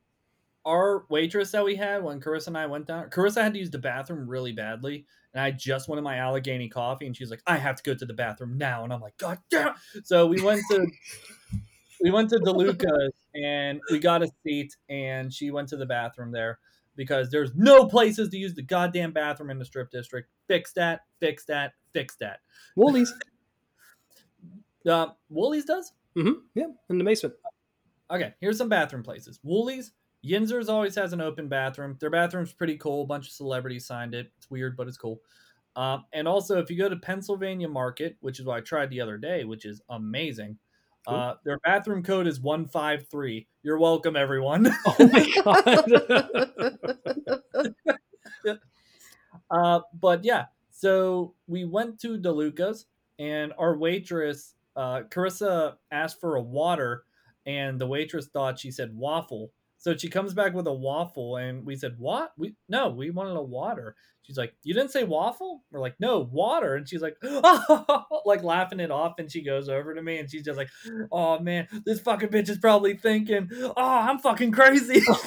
[0.65, 3.71] our waitress that we had when Carissa and I went down, Carissa had to use
[3.71, 5.07] the bathroom really badly.
[5.33, 8.05] And I just wanted my Allegheny coffee, and she's like, I have to go to
[8.05, 8.85] the bathroom now.
[8.85, 9.75] And I'm like, God damn.
[10.03, 10.87] So we went to
[12.03, 16.33] we went to DeLuca's and we got a seat, and she went to the bathroom
[16.33, 16.59] there
[16.97, 20.29] because there's no places to use the goddamn bathroom in the strip district.
[20.49, 22.41] Fix that, fix that, fix that.
[22.77, 23.15] Wholey's,
[24.87, 25.93] Uh, Wholey's does?
[26.17, 26.41] Mm-hmm.
[26.55, 27.35] yeah, in the basement.
[28.11, 29.39] Okay, here's some bathroom places.
[29.45, 29.93] Wholey's,
[30.25, 31.97] Yinzer's always has an open bathroom.
[32.01, 33.03] Their bathroom's pretty cool.
[33.03, 34.31] A bunch of celebrities signed it.
[34.37, 35.21] It's weird, but it's cool.
[35.77, 39.01] Um, and also, if you go to Pennsylvania Market, which is what I tried the
[39.01, 40.59] other day, which is amazing,
[41.07, 43.47] uh, their bathroom code is 153.
[43.63, 44.71] You're welcome, everyone.
[44.87, 45.33] Oh my
[48.45, 48.59] god.
[49.51, 52.87] Uh, but yeah, so we went to DeLuca's,
[53.19, 57.05] and our waitress, uh, Carissa, asked for a water,
[57.47, 59.53] and the waitress thought she said waffle.
[59.79, 62.33] So she comes back with a waffle, and we said, "What?
[62.37, 66.21] We no, we wanted a water." She's like, "You didn't say waffle?" We're like, "No,
[66.21, 70.19] water." And she's like, "Oh!" like laughing it off, and she goes over to me,
[70.19, 70.69] and she's just like,
[71.11, 75.01] "Oh man, this fucking bitch is probably thinking, oh, I'm fucking crazy."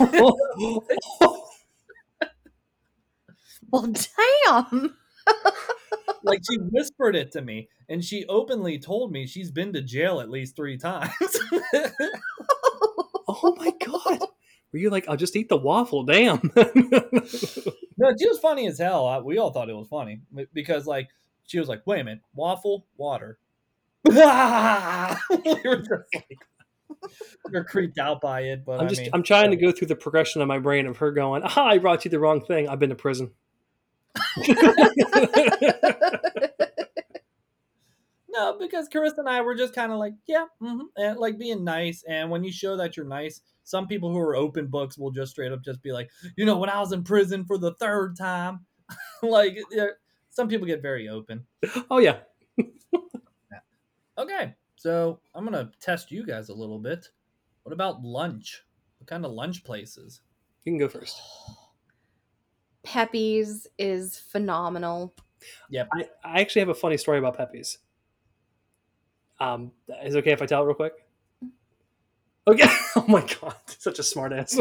[3.71, 3.91] well,
[4.45, 4.95] damn.
[6.23, 10.19] Like she whispered it to me and she openly told me she's been to jail
[10.19, 11.11] at least three times
[13.27, 14.19] oh my god.
[14.71, 16.03] Were you like, I'll just eat the waffle?
[16.03, 16.51] Damn.
[16.55, 20.21] no she was funny as hell I- we all thought it was funny
[20.53, 21.09] because like
[21.45, 23.37] she was like wait a minute waffle water
[24.03, 26.37] we were just like
[27.51, 29.87] were creeped out by it but I'm I just mean, I'm trying to go through
[29.87, 32.67] the progression of my brain of her going, ah, I brought you the wrong thing.
[32.69, 33.31] I've been to prison.
[38.29, 41.63] No, because Carissa and I were just kind of like, yeah, hmm and like being
[41.63, 42.03] nice.
[42.07, 45.31] And when you show that you're nice, some people who are open books will just
[45.33, 48.17] straight up just be like, you know, when I was in prison for the third
[48.17, 48.65] time,
[49.21, 49.87] like yeah,
[50.31, 51.45] some people get very open.
[51.91, 52.19] oh yeah.
[54.15, 57.07] Okay, so I'm gonna test you guys a little bit.
[57.63, 58.63] What about lunch?
[58.99, 60.21] What kind of lunch places?
[60.63, 61.19] You can go first.
[62.83, 65.13] Peppi's is phenomenal.
[65.93, 67.77] I, I actually have a funny story about Peppi's.
[69.39, 69.71] Um,
[70.03, 70.93] is it okay if I tell it real quick?
[72.47, 72.67] Okay.
[72.95, 74.57] Oh my god, such a smart ass.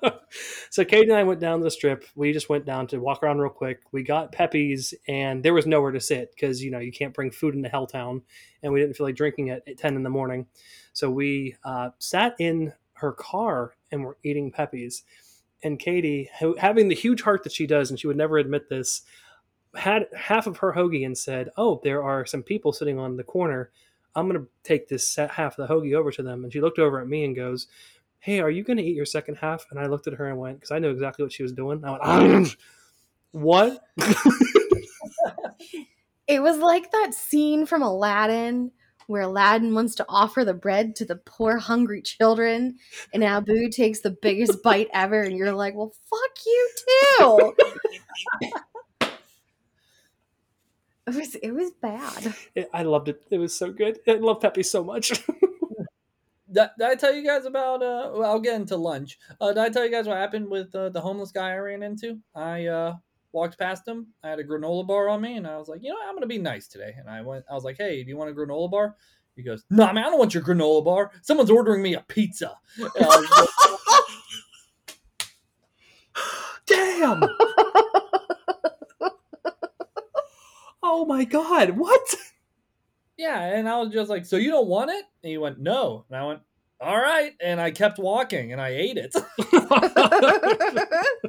[0.70, 2.04] so Katie and I went down the strip.
[2.16, 3.80] We just went down to walk around real quick.
[3.92, 7.30] We got Peppi's, and there was nowhere to sit because you know you can't bring
[7.30, 8.22] food into Helltown,
[8.64, 10.46] and we didn't feel like drinking it at ten in the morning.
[10.92, 15.04] So we uh, sat in her car and were eating Peppi's.
[15.62, 18.68] And Katie, who, having the huge heart that she does, and she would never admit
[18.68, 19.02] this,
[19.74, 23.24] had half of her hoagie and said, "Oh, there are some people sitting on the
[23.24, 23.70] corner.
[24.14, 26.78] I'm going to take this half of the hoagie over to them." And she looked
[26.78, 27.66] over at me and goes,
[28.20, 30.38] "Hey, are you going to eat your second half?" And I looked at her and
[30.38, 31.84] went, because I know exactly what she was doing.
[31.84, 32.56] I went,
[33.32, 33.82] "What?"
[36.28, 38.70] It was like that scene from Aladdin
[39.08, 42.76] where Aladdin wants to offer the bread to the poor hungry children,
[43.12, 46.70] and Abu takes the biggest bite ever, and you're like, "Well, fuck you
[47.18, 47.54] too."
[51.06, 52.34] it was it was bad.
[52.54, 53.22] It- I loved it.
[53.30, 53.98] It was so good.
[54.06, 55.12] I love Peppy so much.
[56.50, 57.82] Did, did I tell you guys about?
[57.82, 59.18] Uh, well, I'll get into lunch.
[59.38, 61.82] Uh, did I tell you guys what happened with uh, the homeless guy I ran
[61.82, 62.20] into?
[62.34, 62.94] I uh,
[63.32, 64.08] walked past him.
[64.22, 66.08] I had a granola bar on me, and I was like, you know, what?
[66.08, 66.94] I'm gonna be nice today.
[66.98, 67.44] And I went.
[67.50, 68.96] I was like, hey, do you want a granola bar?
[69.36, 71.12] He goes, no, man, I don't want your granola bar.
[71.22, 72.56] Someone's ordering me a pizza.
[72.76, 73.48] And I was like,
[76.66, 77.22] Damn.
[80.82, 81.70] oh my god!
[81.70, 82.14] What?
[83.16, 85.04] yeah, and I was just like, so you don't want it?
[85.22, 86.04] And he went, no.
[86.08, 86.40] And I went,
[86.80, 87.32] all right.
[87.40, 89.14] And I kept walking, and I ate it.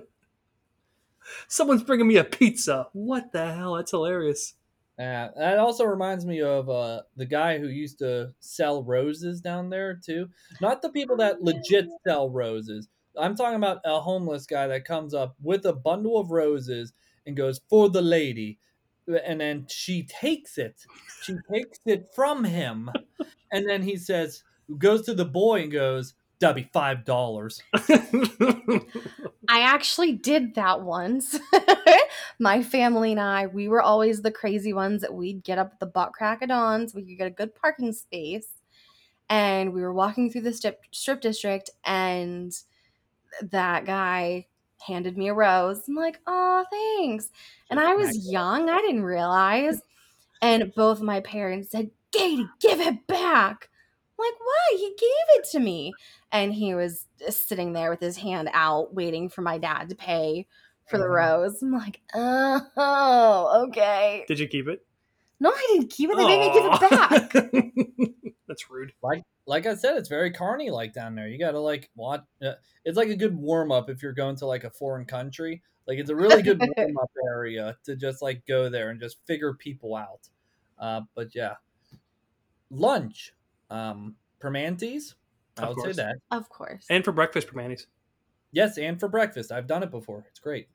[1.50, 2.88] Someone's bringing me a pizza.
[2.94, 3.74] What the hell?
[3.74, 4.54] That's hilarious.
[5.00, 9.72] Yeah, that also reminds me of uh, the guy who used to sell roses down
[9.72, 10.30] there too.
[10.62, 12.88] Not the people that legit sell roses.
[13.18, 16.94] I'm talking about a homeless guy that comes up with a bundle of roses
[17.26, 18.60] and goes for the lady,
[19.26, 20.86] and then she takes it.
[21.24, 22.92] She takes it from him,
[23.52, 24.44] and then he says,
[24.78, 27.62] goes to the boy and goes, "That'll be five dollars."
[29.50, 31.40] I actually did that once.
[32.40, 35.80] My family and I, we were always the crazy ones that we'd get up at
[35.80, 38.48] the butt crack of dawn so we could get a good parking space.
[39.30, 42.52] And we were walking through the strip, strip district, and
[43.52, 44.48] that guy
[44.82, 45.82] handed me a rose.
[45.88, 47.30] I'm like, oh, thanks.
[47.70, 49.82] And I was young, I didn't realize.
[50.42, 53.70] And both my parents said, Katie, give it back.
[54.20, 54.78] I'm like, why?
[54.78, 55.94] He gave it to me.
[56.32, 59.96] And he was just sitting there with his hand out, waiting for my dad to
[59.96, 60.46] pay
[60.88, 61.14] for the Uh-huh.
[61.14, 61.62] rose.
[61.62, 64.26] I'm like, oh, okay.
[64.28, 64.86] Did you keep it?
[65.40, 66.18] No, I didn't keep it.
[66.18, 67.34] They made me give it back.
[67.34, 68.34] back.
[68.48, 68.92] That's rude.
[69.02, 71.28] like like I said, it's very carny like down there.
[71.28, 72.22] You gotta like watch.
[72.44, 72.54] Uh,
[72.84, 75.62] it's like a good warm up if you're going to like a foreign country.
[75.88, 79.18] Like it's a really good warm up area to just like go there and just
[79.26, 80.28] figure people out.
[80.78, 81.56] Uh, but yeah,
[82.72, 83.34] lunch,
[83.70, 85.16] um, Primanti's.
[85.58, 86.16] I Of would say that.
[86.32, 86.86] Of course.
[86.90, 87.88] And for breakfast, Primanti's.
[88.52, 90.26] Yes, and for breakfast, I've done it before.
[90.30, 90.68] It's great.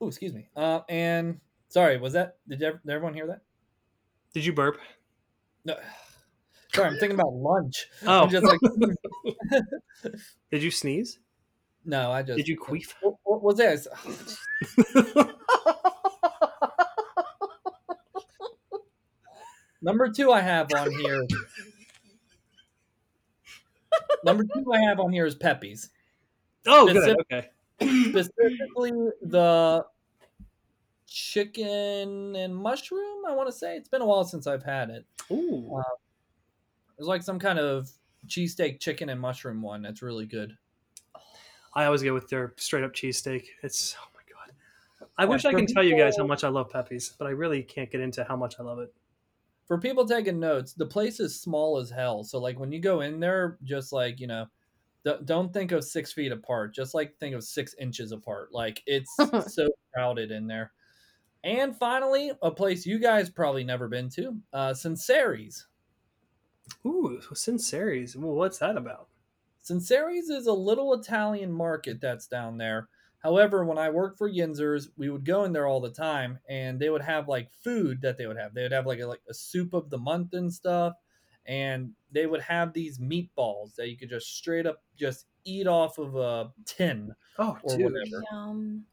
[0.00, 0.48] Oh, excuse me.
[0.54, 2.36] Uh, and sorry, was that?
[2.48, 3.40] Did, ev- did everyone hear that?
[4.34, 4.78] Did you burp?
[5.64, 5.76] No.
[6.74, 7.86] Sorry, I'm thinking about lunch.
[8.06, 8.60] Oh, I'm just like,
[10.50, 11.18] did you sneeze?
[11.86, 12.36] no, I just.
[12.36, 12.92] Did you queef?
[13.00, 13.86] What, what was that?
[19.80, 21.26] Number two, I have on here.
[24.24, 25.90] Number two, I have on here is Peppi's.
[26.66, 27.16] oh, good.
[27.32, 27.48] Okay.
[27.80, 29.84] Specifically, the
[31.06, 33.24] chicken and mushroom.
[33.26, 35.06] I want to say it's been a while since I've had it.
[35.30, 35.76] Ooh.
[35.76, 35.82] Uh,
[36.98, 37.88] it's like some kind of
[38.26, 39.82] cheesesteak chicken and mushroom one.
[39.82, 40.56] That's really good.
[41.74, 43.44] I always go with their straight up cheesesteak.
[43.62, 44.54] It's oh my god.
[45.16, 47.30] I Yeah, wish I can tell you guys how much I love Peppi's, but I
[47.30, 48.92] really can't get into how much I love it.
[49.68, 52.24] For people taking notes, the place is small as hell.
[52.24, 54.46] So like when you go in there, just like you know,
[55.04, 56.74] d- don't think of six feet apart.
[56.74, 58.48] Just like think of six inches apart.
[58.52, 59.14] Like it's
[59.54, 60.72] so crowded in there.
[61.44, 65.66] And finally, a place you guys probably never been to, uh, Sunseri's.
[66.84, 68.16] Ooh, Sunseri's.
[68.16, 69.08] Well, what's that about?
[69.62, 72.88] Sunseri's is a little Italian market that's down there.
[73.20, 76.78] However, when I worked for Yinzers, we would go in there all the time, and
[76.80, 78.54] they would have like food that they would have.
[78.54, 80.94] They would have like a, like a soup of the month and stuff,
[81.46, 85.98] and they would have these meatballs that you could just straight up just eat off
[85.98, 87.92] of a tin Oh, or dude.
[87.92, 88.22] whatever.
[88.30, 88.86] Yum.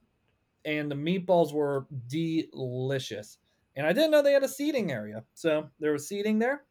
[0.66, 3.38] And the meatballs were delicious.
[3.76, 6.66] And I didn't know they had a seating area, so there was seating there,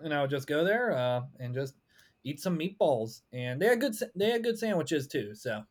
[0.00, 1.76] and I would just go there uh, and just
[2.24, 3.22] eat some meatballs.
[3.32, 5.34] And they had good they had good sandwiches too.
[5.34, 5.64] So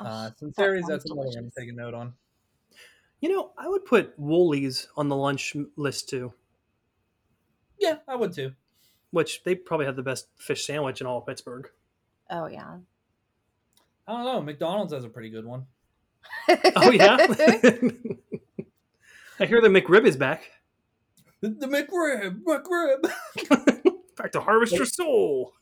[0.00, 1.54] uh, Oh, Sincerely's sounds that's another one to delicious.
[1.58, 2.14] take a note on.
[3.20, 6.32] You know, I would put Wholey's on the lunch list too,
[7.78, 8.52] Yeah, I would too.
[9.10, 11.68] which they probably have the best fish sandwich in all of Pittsburgh.
[12.30, 12.76] oh yeah.
[14.06, 14.40] I don't know.
[14.40, 15.66] McDonald's has a pretty good one.
[16.76, 17.16] Oh yeah.
[19.40, 20.50] I hear the McRib is back.
[21.40, 23.94] The, the McRib, McRib.
[24.16, 25.52] Back to harvest your soul.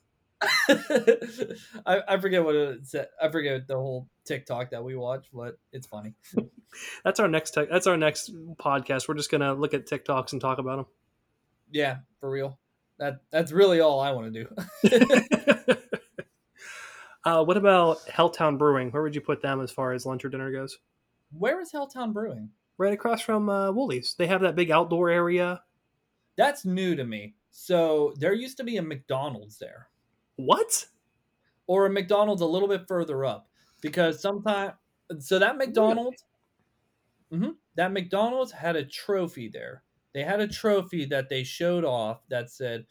[0.68, 3.09] I, I forget what it said.
[3.20, 6.14] I forget the whole TikTok that we watch, but it's funny.
[7.05, 7.53] That's our next.
[7.53, 9.09] Tech that's our next podcast.
[9.09, 10.87] We're just gonna look at TikToks and talk about them.
[11.70, 12.59] Yeah, for real.
[12.99, 15.77] That that's really all I want to do.
[17.24, 18.91] uh, what about Helltown Brewing?
[18.91, 20.79] Where would you put them as far as lunch or dinner goes?
[21.31, 22.51] Where is Helltown Brewing?
[22.79, 24.14] Right across from uh, Wholey's.
[24.18, 25.62] They have that big outdoor area.
[26.37, 27.35] That's new to me.
[27.51, 29.89] So there used to be a McDonald's there,
[30.37, 30.87] What?
[31.66, 33.49] or a McDonald's a little bit further up,
[33.89, 34.74] because sometime.
[35.20, 36.24] So that McDonald's,
[37.30, 39.82] hmm that McDonald's had a trophy there.
[40.14, 42.87] They had a trophy that they showed off that said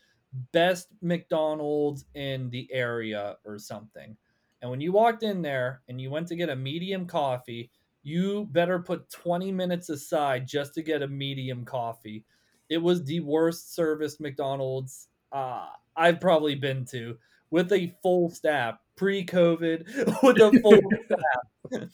[0.52, 4.18] "Best McDonald's in the area" or something.
[4.62, 7.72] And when you walked in there and you went to get a medium coffee,
[8.04, 12.26] you better put 20 minutes aside just to get a medium coffee.
[12.70, 17.18] It was the worst service McDonald's uh, I've probably been to
[17.56, 19.88] with a full staff pre COVID
[20.24, 21.90] with a full staff.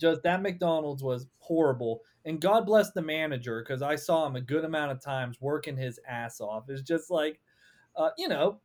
[0.00, 2.00] Just that McDonald's was horrible.
[2.24, 5.76] And God bless the manager because I saw him a good amount of times working
[5.76, 6.70] his ass off.
[6.70, 7.40] It's just like,
[7.94, 8.58] uh, you know,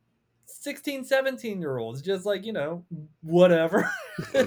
[0.46, 2.86] 16, 17 year olds, just like, you know,
[3.22, 3.92] whatever.
[4.34, 4.44] I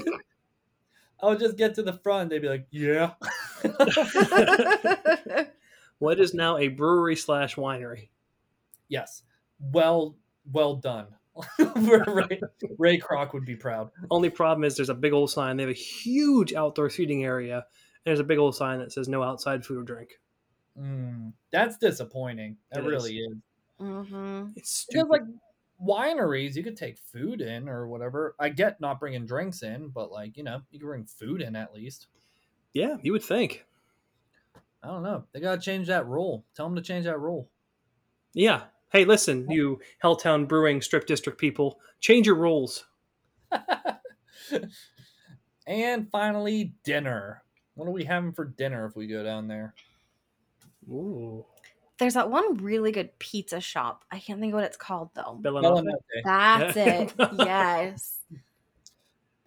[1.23, 2.31] would just get to the front.
[2.31, 3.11] They'd be like, yeah.
[5.99, 8.09] What is now a brewery slash winery?
[8.89, 9.23] yes.
[9.61, 10.17] Well,
[10.51, 11.16] well done.
[11.59, 12.41] Ray,
[12.79, 13.91] Ray Kroc would be proud.
[14.11, 15.57] Only problem is there's a big old sign.
[15.57, 17.57] They have a huge outdoor seating area.
[17.57, 17.63] And
[18.05, 20.21] there's a big old sign that says no outside food or drink.
[20.79, 22.57] Mm, that's disappointing.
[22.71, 22.91] That It is.
[22.91, 23.37] really is.
[23.79, 25.11] hmm It's Because stupid.
[25.11, 25.23] like
[25.83, 28.35] wineries, you could take food in or whatever.
[28.39, 31.57] I get not bringing drinks in, but like you know, you can bring food in
[31.57, 32.07] at least.
[32.73, 33.65] yeah, you would think.
[34.83, 35.25] I don't know.
[35.33, 36.45] They gotta change that rule.
[36.55, 37.49] Tell them to change that rule.
[38.35, 38.65] Yeah.
[38.97, 42.87] Hey, listen, you Helltown Brewing Strip District people, change your rules.
[45.67, 47.43] and finally, dinner.
[47.75, 49.75] What are we having for dinner if we go down there?
[50.89, 51.45] Ooh.
[51.99, 54.07] There's that one really good pizza shop.
[54.11, 55.41] I can't think of what it's called though.
[55.43, 55.85] Bella Notte.
[56.25, 57.13] That's it.
[57.39, 58.21] yes.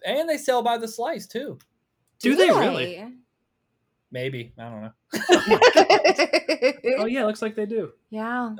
[0.06, 1.58] And they sell by the slice too.
[2.20, 3.04] Do they really?
[4.12, 4.92] Maybe I don't know.
[5.28, 7.90] Oh, oh yeah, looks like they do.
[8.10, 8.54] yeah.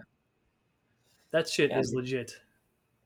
[1.33, 1.79] That shit Yeah.
[1.79, 2.33] is legit.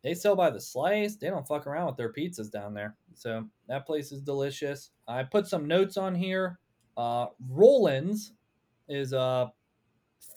[0.03, 1.17] They sell by the slice.
[1.17, 2.97] They don't fuck around with their pizzas down there.
[3.15, 4.91] So that place is delicious.
[5.09, 6.59] I put some notes on here.
[6.97, 8.33] Uh, Roland's
[8.89, 9.53] is a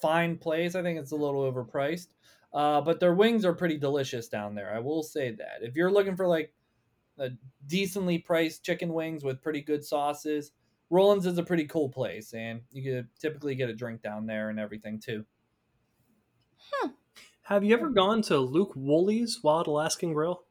[0.02, 0.76] fine place.
[0.76, 2.08] I think it's a little overpriced.
[2.54, 4.74] Uh, but their wings are pretty delicious down there.
[4.74, 5.62] I will say that.
[5.62, 6.54] If you're looking for like
[7.18, 7.32] a
[7.68, 10.54] decently priced chicken wings with pretty good sauces,
[10.90, 14.50] Roland's is a pretty cool place, and you could typically get a drink down there
[14.50, 15.26] and everything too.
[17.48, 20.44] Have you ever gone to Luke Wholey's Wild Alaskan Grill?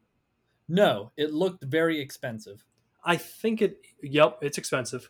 [0.67, 2.65] No, it looked very expensive.
[3.05, 3.77] I think it.
[4.01, 5.07] Yep, it's expensive.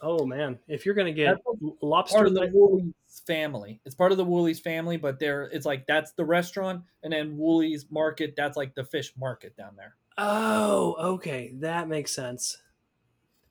[0.00, 1.38] Oh man, if you're gonna get
[1.82, 2.94] lobster, part of the Wholey's
[3.26, 3.80] family.
[3.84, 7.36] It's part of the Wholey's family, but there it's like that's the restaurant, and then
[7.36, 8.34] Wholey's Market.
[8.36, 9.96] That's like the fish market down there.
[10.16, 12.58] oh, okay, that makes sense.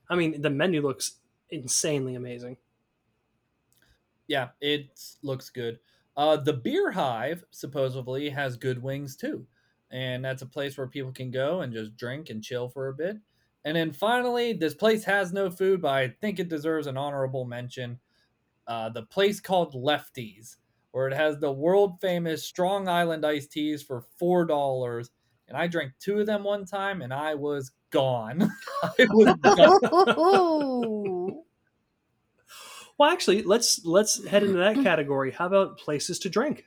[0.10, 1.16] I mean, the menu looks
[1.50, 2.56] insanely amazing.
[4.30, 5.80] Yeah, it looks good.
[6.18, 9.46] Uh, the Beer Hive supposedly has good wings too,
[9.92, 12.94] and that's a place where people can go and just drink and chill for a
[12.94, 13.18] bit.
[13.64, 17.46] And then finally, this place has no food, but I think it deserves an honorable
[17.46, 18.00] mention.
[18.66, 20.58] Uh, the place called Lefties,
[20.92, 25.12] where it has the world famous Strong Island iced teas for four dollars,
[25.48, 28.50] and I drank two of them one time, and I was gone.
[28.84, 31.04] I was gone.
[32.98, 35.32] Well, actually, let's let's head into that category.
[35.32, 36.66] How about places to drink?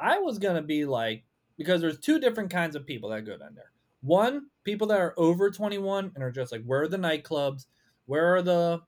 [0.00, 1.24] I was gonna be like
[1.56, 3.70] because there's two different kinds of people that go down there.
[4.00, 7.66] One, people that are over 21 and are just like, where are the nightclubs?
[8.06, 8.80] Where are the?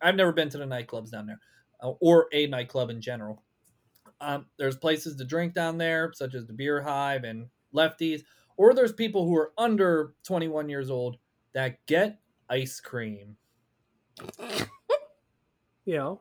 [0.00, 1.40] I've never been to the nightclubs down there,
[1.82, 3.42] uh, or a nightclub in general.
[4.20, 8.22] Um, there's places to drink down there, such as the Beer Hive and Lefties,
[8.56, 11.16] or there's people who are under 21 years old
[11.54, 13.36] that get ice cream,
[15.90, 16.20] You know,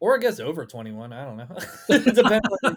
[0.00, 1.12] or I guess over 21.
[1.12, 1.46] I don't know.
[1.88, 2.76] it depends on.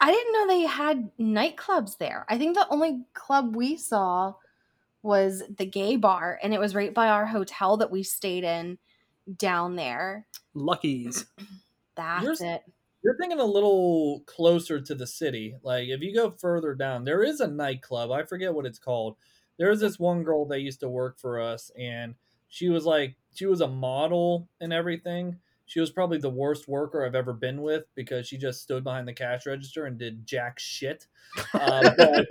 [0.00, 2.26] I didn't know they had nightclubs there.
[2.28, 4.34] I think the only club we saw
[5.04, 8.78] was the gay bar, and it was right by our hotel that we stayed in
[9.36, 10.26] down there.
[10.52, 11.26] Lucky's.
[11.94, 12.62] That's Yours- it.
[13.04, 15.54] You're thinking a little closer to the city.
[15.62, 18.10] Like if you go further down, there is a nightclub.
[18.10, 19.14] I forget what it's called.
[19.56, 22.16] There was this one girl that used to work for us, and
[22.56, 25.36] she was like, she was a model and everything,
[25.66, 29.06] she was probably the worst worker I've ever been with because she just stood behind
[29.06, 31.06] the cash register and did jack shit.
[31.52, 32.26] Uh, but,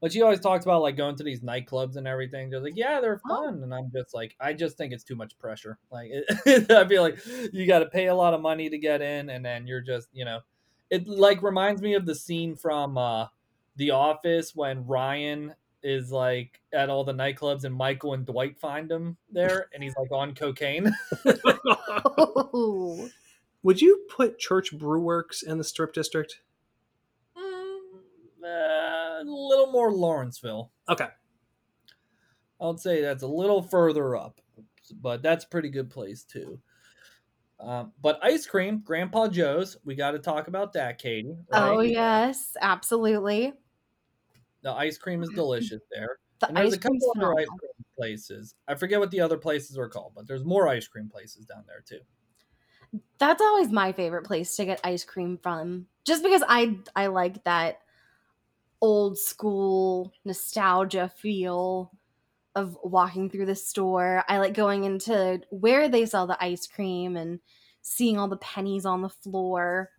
[0.00, 2.50] but she always talks about like going to these nightclubs and everything.
[2.50, 3.44] Just like, yeah, they're Oh.
[3.44, 5.76] fun, and I'm just like, I just think it's too much pressure.
[5.92, 7.18] Like, it, I feel like
[7.52, 10.08] you got to pay a lot of money to get in, and then you're just,
[10.14, 10.40] you know,
[10.88, 13.26] it like reminds me of the scene from uh
[13.76, 18.90] The Office when Ryan is like at all the nightclubs and Michael and Dwight find
[18.90, 20.92] him there, and he's like on cocaine.
[22.52, 23.08] Oh.
[23.62, 26.40] Would you put Church Brew Works in the strip district?
[27.36, 27.78] Mm,
[28.42, 30.70] uh, a little more Lawrenceville.
[30.88, 31.08] Okay.
[32.60, 34.40] I would say that's a little further up,
[35.00, 36.60] but that's a pretty good place too.
[37.58, 41.36] Um, but ice cream, Grandpa Joe's, we got to talk about that, Katie.
[41.52, 43.52] Oh yes, absolutely.
[44.62, 46.18] The ice cream is delicious there.
[46.40, 48.54] The And there's ice a couple other ice cream places.
[48.68, 51.64] I forget what the other places are called, but there's more ice cream places down
[51.66, 52.00] there too.
[53.18, 55.86] That's always my favorite place to get ice cream from.
[56.04, 57.82] Just because I I like that
[58.80, 61.92] old school nostalgia feel
[62.56, 64.24] of walking through the store.
[64.28, 67.40] I like going into where they sell the ice cream and
[67.82, 69.90] seeing all the pennies on the floor.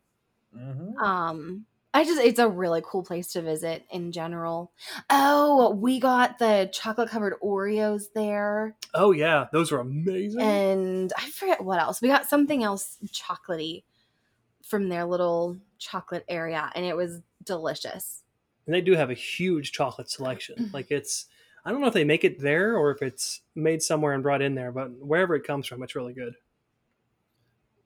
[0.53, 4.71] hmm Um I just it's a really cool place to visit in general.
[5.09, 8.75] Oh, we got the chocolate covered Oreos there.
[8.93, 10.39] Oh yeah, those were amazing.
[10.41, 12.01] and I forget what else.
[12.01, 13.83] We got something else chocolatey
[14.63, 18.23] from their little chocolate area, and it was delicious.
[18.65, 20.55] and they do have a huge chocolate selection.
[20.57, 20.73] Mm-hmm.
[20.73, 21.25] Like it's,
[21.65, 24.41] I don't know if they make it there or if it's made somewhere and brought
[24.41, 26.35] in there, but wherever it comes from, it's really good.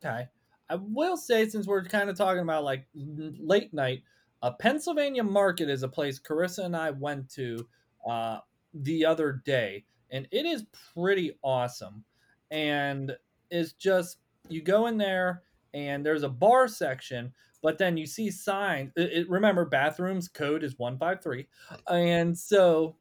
[0.05, 0.27] Okay.
[0.69, 4.03] I will say, since we're kind of talking about like late night,
[4.41, 7.67] uh, Pennsylvania Market is a place Carissa and I went to
[8.07, 8.39] uh,
[8.73, 12.03] the other day, and it is pretty awesome.
[12.51, 13.15] And
[13.49, 14.17] it's just
[14.49, 15.43] you go in there,
[15.73, 18.91] and there's a bar section, but then you see signs.
[18.95, 21.47] It, it- remember, bathrooms code is one five three,
[21.89, 22.95] and so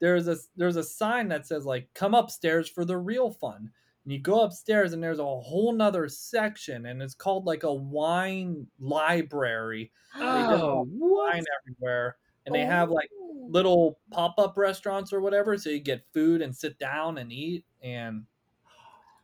[0.00, 3.70] there's a there's a sign that says like "Come upstairs for the real fun."
[4.06, 7.74] And you go upstairs and there's a whole nother section and it's called like a
[7.74, 11.34] wine library Oh, what?
[11.34, 13.10] wine everywhere and they have like
[13.50, 18.24] little pop-up restaurants or whatever so you get food and sit down and eat and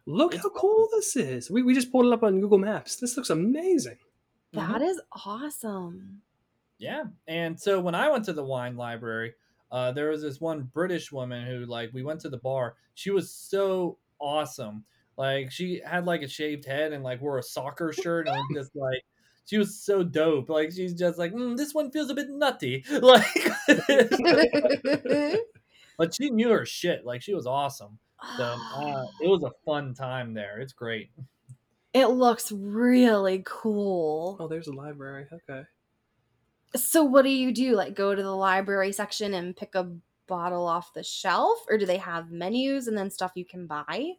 [0.04, 1.48] Look how cool this is.
[1.48, 2.96] We, we just pulled it up on Google Maps.
[2.96, 3.98] This looks amazing.
[4.52, 6.22] That is awesome.
[6.78, 9.34] yeah and so when i went to the wine library
[9.70, 13.10] uh, there was this one british woman who like we went to the bar she
[13.10, 14.84] was so awesome
[15.18, 18.46] like she had like a shaved head and like wore a soccer shirt and was
[18.54, 19.02] just like
[19.44, 22.84] she was so dope like she's just like mm, this one feels a bit nutty
[23.00, 23.26] like
[25.98, 27.98] but she knew her shit like she was awesome
[28.36, 31.10] so uh, it was a fun time there it's great
[31.94, 34.36] it looks really cool.
[34.40, 35.26] Oh, there's a library.
[35.30, 35.62] Okay.
[36.74, 37.74] So, what do you do?
[37.74, 39.90] Like, go to the library section and pick a
[40.32, 44.12] bottle off the shelf, or do they have menus and then stuff you can buy?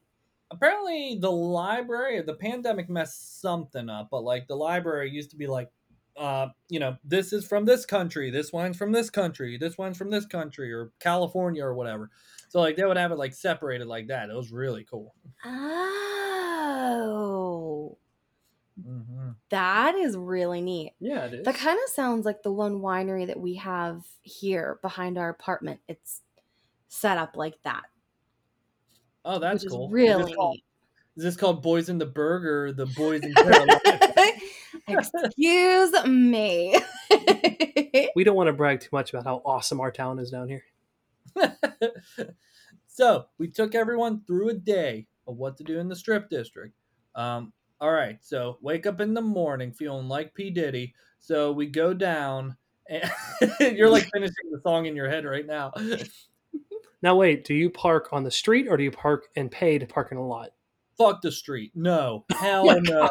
[0.52, 5.48] apparently the library the pandemic messed something up but like the library used to be
[5.48, 5.72] like
[6.16, 9.98] uh you know this is from this country this wine's from this country this one's
[9.98, 12.12] from this country or california or whatever.
[12.54, 14.30] So like they would have it like separated like that.
[14.30, 15.16] It was really cool.
[15.44, 17.98] Oh,
[18.82, 20.94] hmm that is really neat.
[21.00, 21.46] Yeah, it is.
[21.46, 25.80] That kind of sounds like the one winery that we have here behind our apartment.
[25.88, 26.22] It's
[26.88, 27.84] set up like that,
[29.26, 30.64] oh that's which cool is is, really this called, neat.
[31.18, 33.80] is this called boys in the Burgh the boys in carolina
[34.88, 36.76] Excuse me.
[38.16, 40.64] we don't want to brag too much about how awesome our town is down here.
[42.88, 46.76] so we took everyone through a day of what to do in the strip district.
[47.16, 47.54] Um,
[47.84, 50.94] all right, so wake up in the morning feeling like P Diddy.
[51.20, 52.56] So we go down,
[52.90, 53.12] and
[53.60, 55.74] you're like finishing the song in your head right now.
[57.02, 59.86] Now, wait, do you park on the street or do you park and pay to
[59.86, 60.52] park in a lot?
[60.98, 61.74] Fuck the street.
[61.76, 63.10] No, hell my no.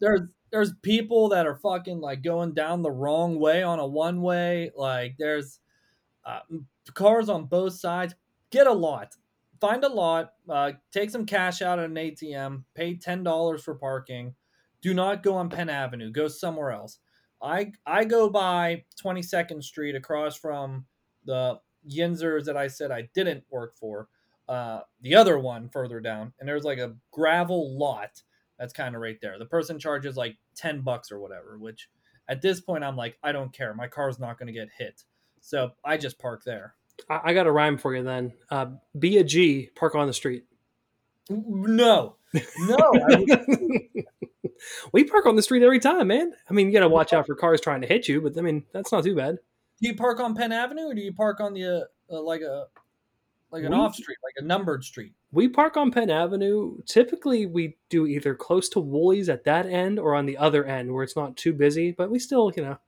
[0.00, 4.20] There's there's people that are fucking like going down the wrong way on a one
[4.20, 4.72] way.
[4.76, 5.60] Like there's
[6.24, 6.40] uh,
[6.92, 8.16] cars on both sides.
[8.50, 9.14] Get a lot.
[9.64, 10.32] Find a lot.
[10.46, 12.64] Uh, take some cash out at an ATM.
[12.74, 14.34] Pay ten dollars for parking.
[14.82, 16.12] Do not go on Penn Avenue.
[16.12, 16.98] Go somewhere else.
[17.40, 20.84] I I go by 22nd Street across from
[21.24, 21.58] the
[21.90, 24.08] Yinzers that I said I didn't work for.
[24.50, 28.22] Uh, the other one further down, and there's like a gravel lot
[28.58, 29.38] that's kind of right there.
[29.38, 31.88] The person charges like 10 bucks or whatever, which
[32.28, 33.72] at this point I'm like, I don't care.
[33.72, 35.04] My car's not going to get hit.
[35.40, 36.74] So I just park there.
[37.08, 38.32] I, I got a rhyme for you then.
[38.50, 38.66] Uh,
[38.98, 40.44] be a G, park on the street.
[41.30, 42.16] No,
[42.58, 42.76] no.
[42.76, 43.88] I would-
[44.92, 46.32] we park on the street every time, man.
[46.48, 48.40] I mean, you got to watch out for cars trying to hit you, but I
[48.42, 49.38] mean, that's not too bad.
[49.80, 51.64] do you park on Penn Avenue or do you park on the
[52.10, 52.66] uh, uh, like a
[53.50, 55.12] like an We- off street, like a numbered street?
[55.32, 56.78] We park on Penn Avenue.
[56.86, 60.92] Typically, we do either close to Wholey's at that end or on the other end
[60.92, 62.78] where it's not too busy, but we still, you know,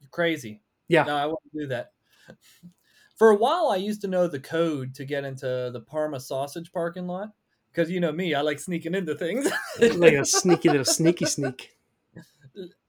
[0.00, 0.60] You're crazy.
[0.88, 1.04] yeah.
[1.04, 1.92] No, I wouldn't do that.
[3.18, 6.72] For a while, I used to know the code to get into the Parma sausage
[6.72, 7.30] parking lot
[7.72, 9.48] because you know me, I like sneaking into things.
[9.80, 11.76] like a sneaky little sneaky sneak.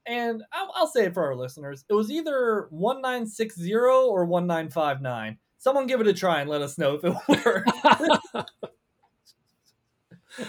[0.06, 4.06] and I'll, I'll say it for our listeners: it was either one nine six zero
[4.06, 5.38] or one nine five nine.
[5.58, 7.14] Someone give it a try and let us know if it
[7.44, 8.50] worked.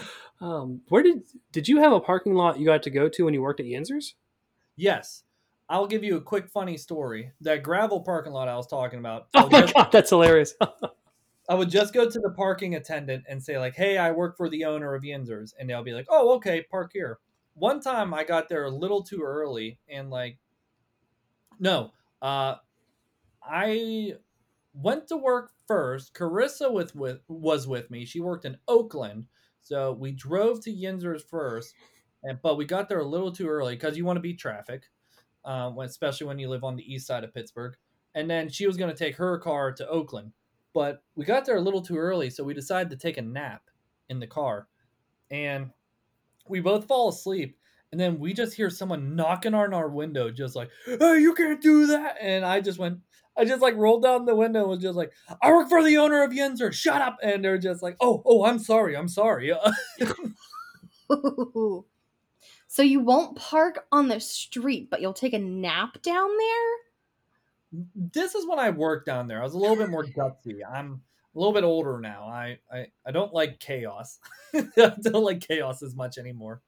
[0.40, 3.34] um, where did did you have a parking lot you got to go to when
[3.34, 4.14] you worked at Yinzer's?
[4.76, 5.24] yes,
[5.68, 7.32] I'll give you a quick funny story.
[7.40, 9.28] That gravel parking lot I was talking about.
[9.34, 10.54] Oh my just- god, that's hilarious.
[11.48, 14.48] I would just go to the parking attendant and say like, "Hey, I work for
[14.48, 17.18] the owner of Yinzer's," and they'll be like, "Oh, okay, park here."
[17.54, 20.38] One time, I got there a little too early, and like,
[21.58, 21.92] no,
[22.22, 22.56] uh,
[23.42, 24.14] I
[24.72, 26.14] went to work first.
[26.14, 28.04] Carissa with with was with me.
[28.04, 29.26] She worked in Oakland,
[29.62, 31.74] so we drove to Yinzer's first,
[32.22, 34.84] and but we got there a little too early because you want to beat traffic,
[35.44, 37.74] Um, when, especially when you live on the east side of Pittsburgh.
[38.14, 40.32] And then she was going to take her car to Oakland
[40.72, 43.62] but we got there a little too early, so we decided to take a nap
[44.08, 44.68] in the car.
[45.30, 45.70] And
[46.48, 47.56] we both fall asleep,
[47.90, 51.60] and then we just hear someone knocking on our window, just like, "Hey, you can't
[51.60, 53.00] do that!" And I just went,
[53.36, 55.12] I just like rolled down the window and was just like,
[55.42, 56.72] "I work for the owner of Yinzer.
[56.72, 59.52] Shut up!" And they're just like, "Oh, oh, I'm sorry, I'm sorry."
[62.72, 66.72] so you won't park on the street, but you'll take a nap down there?
[67.94, 69.40] this is when I worked down there.
[69.40, 70.60] I was a little bit more gutsy.
[70.70, 71.02] I'm
[71.34, 72.24] a little bit older now.
[72.24, 74.18] I I, I don't like chaos.
[74.54, 74.62] I
[75.02, 76.62] don't like chaos as much anymore.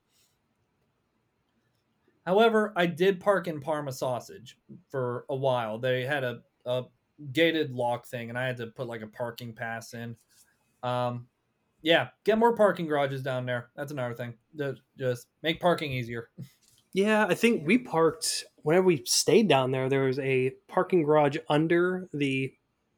[2.26, 4.58] However, I did park in Parma Sausage
[4.90, 5.78] for a while.
[5.78, 6.84] They had a, a
[7.32, 10.16] gated lock thing, and I had to put like a parking pass in.
[10.82, 11.28] Um,
[11.84, 13.68] yeah, get more parking garages down there.
[13.76, 14.34] That's another thing.
[14.56, 16.30] Just- Just make parking easier.
[16.92, 19.88] Yeah, I think we parked whenever we stayed down there.
[19.88, 22.52] There was a parking garage under the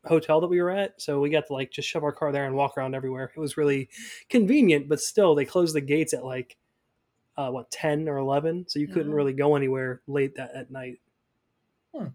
[0.05, 2.45] hotel that we were at, so we got to like just shove our car there
[2.47, 3.33] and walk around everywhere.
[3.35, 3.89] It was really
[4.29, 6.57] convenient, but still, they closed the gates at like
[7.39, 9.17] uh, what ten or eleven, so you couldn't Mhm.
[9.17, 11.01] really go anywhere late that at night.
[11.95, 12.09] Hmm.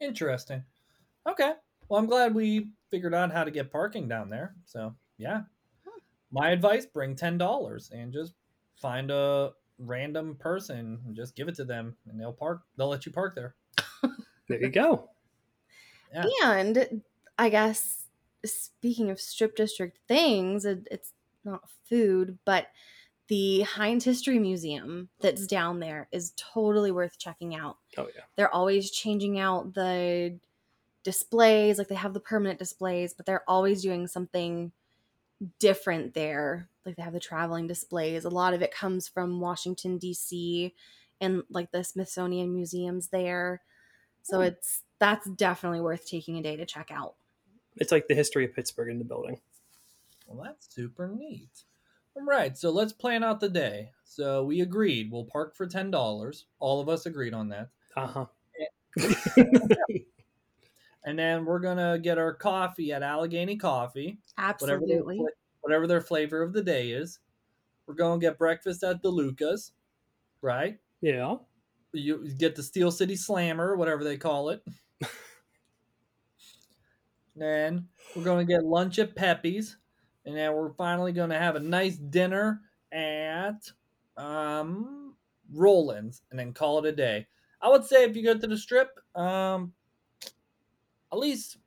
[0.00, 0.64] Interesting.
[1.28, 1.54] Okay.
[1.88, 4.54] Well, I'm glad we figured out how to get parking down there.
[4.64, 5.42] So, yeah.
[6.32, 8.34] My advice bring $10 and just
[8.76, 12.62] find a random person and just give it to them and they'll park.
[12.76, 13.54] They'll let you park there.
[14.48, 15.08] There you go.
[16.12, 16.52] Yeah.
[16.54, 17.02] And
[17.38, 18.08] I guess
[18.44, 21.12] speaking of strip district things, it, it's
[21.44, 22.66] not food, but
[23.28, 27.76] the Heinz History Museum that's down there is totally worth checking out.
[27.96, 28.22] Oh yeah.
[28.34, 30.40] They're always changing out the
[31.04, 34.72] displays, like they have the permanent displays, but they're always doing something
[35.58, 36.68] different there.
[36.84, 38.24] Like they have the traveling displays.
[38.24, 40.74] A lot of it comes from Washington D.C.
[41.20, 43.62] and like the Smithsonian museums there.
[44.22, 44.44] So Hmm.
[44.44, 47.14] it's that's definitely worth taking a day to check out.
[47.76, 49.40] It's like the history of Pittsburgh in the building.
[50.26, 51.64] Well, that's super neat.
[52.16, 52.56] All right.
[52.58, 53.92] So, let's plan out the day.
[54.04, 56.44] So, we agreed we'll park for $10.
[56.58, 57.68] All of us agreed on that.
[57.96, 58.26] Uh huh.
[61.04, 64.18] And then we're going to get our coffee at Allegheny Coffee.
[64.36, 65.24] whatever their, Absolutely.
[65.62, 67.18] whatever their flavor of the day is.
[67.86, 69.72] We're going to get breakfast at DeLuca's,
[70.42, 70.78] right?
[71.00, 71.36] Yeah.
[71.92, 74.62] You get the Steel City Slammer, whatever they call it.
[77.34, 79.78] then we're going to get lunch at Peppi's,
[80.24, 82.60] and then we're finally going to have a nice dinner
[82.92, 83.72] at
[84.16, 85.14] um,
[85.52, 87.26] Roland's, and then call it a day.
[87.62, 89.72] I would say if you go to the strip, um,
[91.12, 91.58] at least,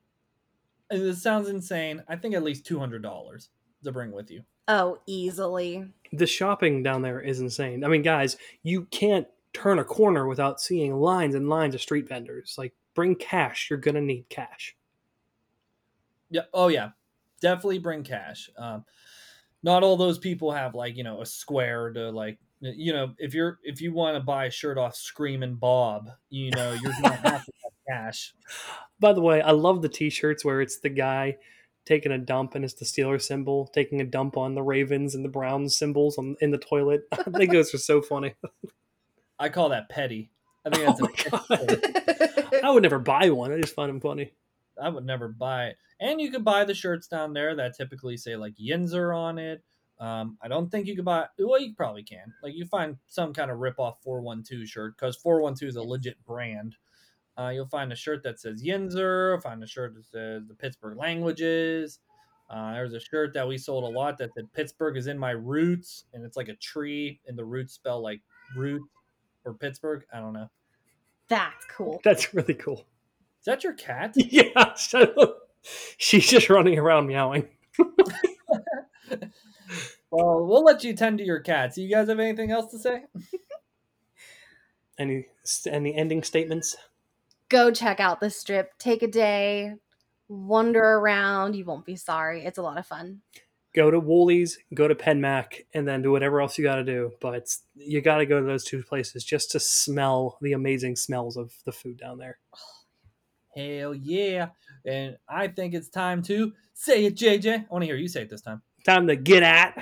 [0.89, 3.49] and this sounds insane, I think at least two hundred dollars
[3.83, 4.43] to bring with you.
[4.67, 5.85] Oh, easily.
[6.13, 7.83] The shopping down there is insane.
[7.83, 12.07] I mean, guys, you can't turn a corner without seeing lines and lines of street
[12.07, 12.55] vendors.
[12.57, 13.69] Like, bring cash.
[13.69, 14.75] You're gonna need cash.
[16.29, 16.43] Yeah.
[16.53, 16.89] Oh yeah.
[17.41, 18.49] Definitely bring cash.
[18.57, 18.85] Um,
[19.63, 23.33] not all those people have like you know a square to like you know if
[23.33, 27.15] you're if you want to buy a shirt off Screaming Bob, you know you're gonna
[27.15, 28.33] have to have cash.
[29.03, 31.35] By the way, I love the T-shirts where it's the guy
[31.83, 35.25] taking a dump and it's the Steeler symbol taking a dump on the Ravens and
[35.25, 37.01] the Browns symbols on in the toilet.
[37.11, 38.35] I think those are so funny.
[39.37, 40.31] I call that petty.
[40.65, 43.51] I think Oh that's a I would never buy one.
[43.51, 44.31] I just find them funny.
[44.81, 45.77] I would never buy it.
[45.99, 49.65] And you could buy the shirts down there that typically say like Yinzer on it.
[49.99, 51.25] Um, I don't think you could buy.
[51.37, 52.33] Well, you probably can.
[52.41, 56.23] Like you find some kind of rip off 412 shirt because 412 is a legit
[56.23, 56.77] brand.
[57.37, 59.41] Uh, you'll find a shirt that says Yinzer.
[59.41, 61.99] Find a shirt that says the Pittsburgh languages.
[62.49, 65.31] Uh, there's a shirt that we sold a lot that said Pittsburgh is in my
[65.31, 68.21] roots, and it's like a tree, and the roots spell like
[68.55, 68.81] root
[69.45, 70.05] or Pittsburgh.
[70.13, 70.49] I don't know.
[71.29, 71.99] That's cool.
[72.03, 72.85] That's really cool.
[73.39, 74.13] Is that your cat?
[74.17, 75.39] Yeah, shut up.
[75.97, 77.47] She's just running around meowing.
[80.11, 81.77] well, we'll let you tend to your cats.
[81.77, 83.05] You guys have anything else to say?
[84.99, 85.25] Any
[85.65, 86.75] any ending statements?
[87.53, 88.75] Go check out the strip.
[88.79, 89.75] Take a day,
[90.27, 91.55] wander around.
[91.55, 92.43] You won't be sorry.
[92.43, 93.21] It's a lot of fun.
[93.75, 96.83] Go to Wholey's, go to Penn Mac, and then do whatever else you got to
[96.83, 97.11] do.
[97.21, 101.37] But you got to go to those two places just to smell the amazing smells
[101.37, 102.39] of the food down there.
[103.55, 104.47] Hell yeah.
[104.83, 107.53] And I think it's time to say it, JJ.
[107.53, 108.63] I want to hear you say it this time.
[108.83, 109.75] Time to get at.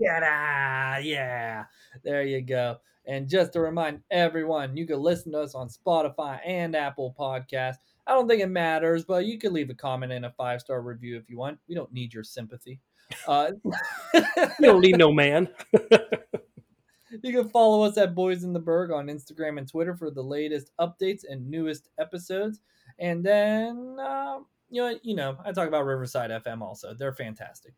[0.00, 1.04] Get at.
[1.04, 1.64] Yeah.
[2.02, 2.78] There you go.
[3.08, 7.78] And just to remind everyone, you can listen to us on Spotify and Apple Podcasts.
[8.06, 10.82] I don't think it matters, but you can leave a comment and a five star
[10.82, 11.58] review if you want.
[11.66, 12.80] We don't need your sympathy.
[13.26, 13.52] Uh,
[14.14, 14.22] you
[14.60, 15.48] don't need no man.
[17.22, 20.22] you can follow us at Boys in the Burgh on Instagram and Twitter for the
[20.22, 22.60] latest updates and newest episodes.
[22.98, 26.92] And then, uh, you know, you know, I talk about Riverside FM also.
[26.92, 27.72] They're fantastic.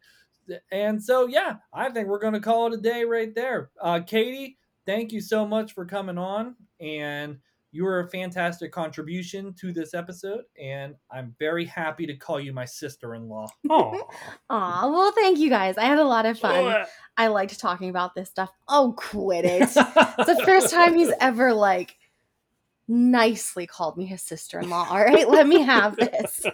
[0.72, 3.70] And so, yeah, I think we're going to call it a day right there.
[3.80, 6.56] Uh, Katie, thank you so much for coming on.
[6.80, 7.38] And
[7.72, 10.42] you were a fantastic contribution to this episode.
[10.60, 13.46] And I'm very happy to call you my sister in law.
[13.68, 14.08] Oh,
[14.50, 15.78] Aw, well, thank you guys.
[15.78, 16.84] I had a lot of fun.
[17.16, 18.50] I liked talking about this stuff.
[18.68, 19.62] Oh, quit it.
[19.62, 21.96] It's the first time he's ever like
[22.88, 24.88] nicely called me his sister-in-law.
[24.90, 26.44] All right, let me have this.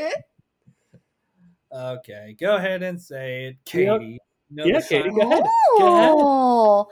[1.72, 4.18] okay, go ahead and say it, Katie.
[4.50, 5.42] No Yeah, Katie, go ahead.
[5.42, 6.88] Go oh,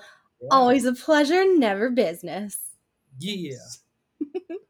[0.50, 2.58] always a pleasure, never business.
[3.18, 3.56] Yeah.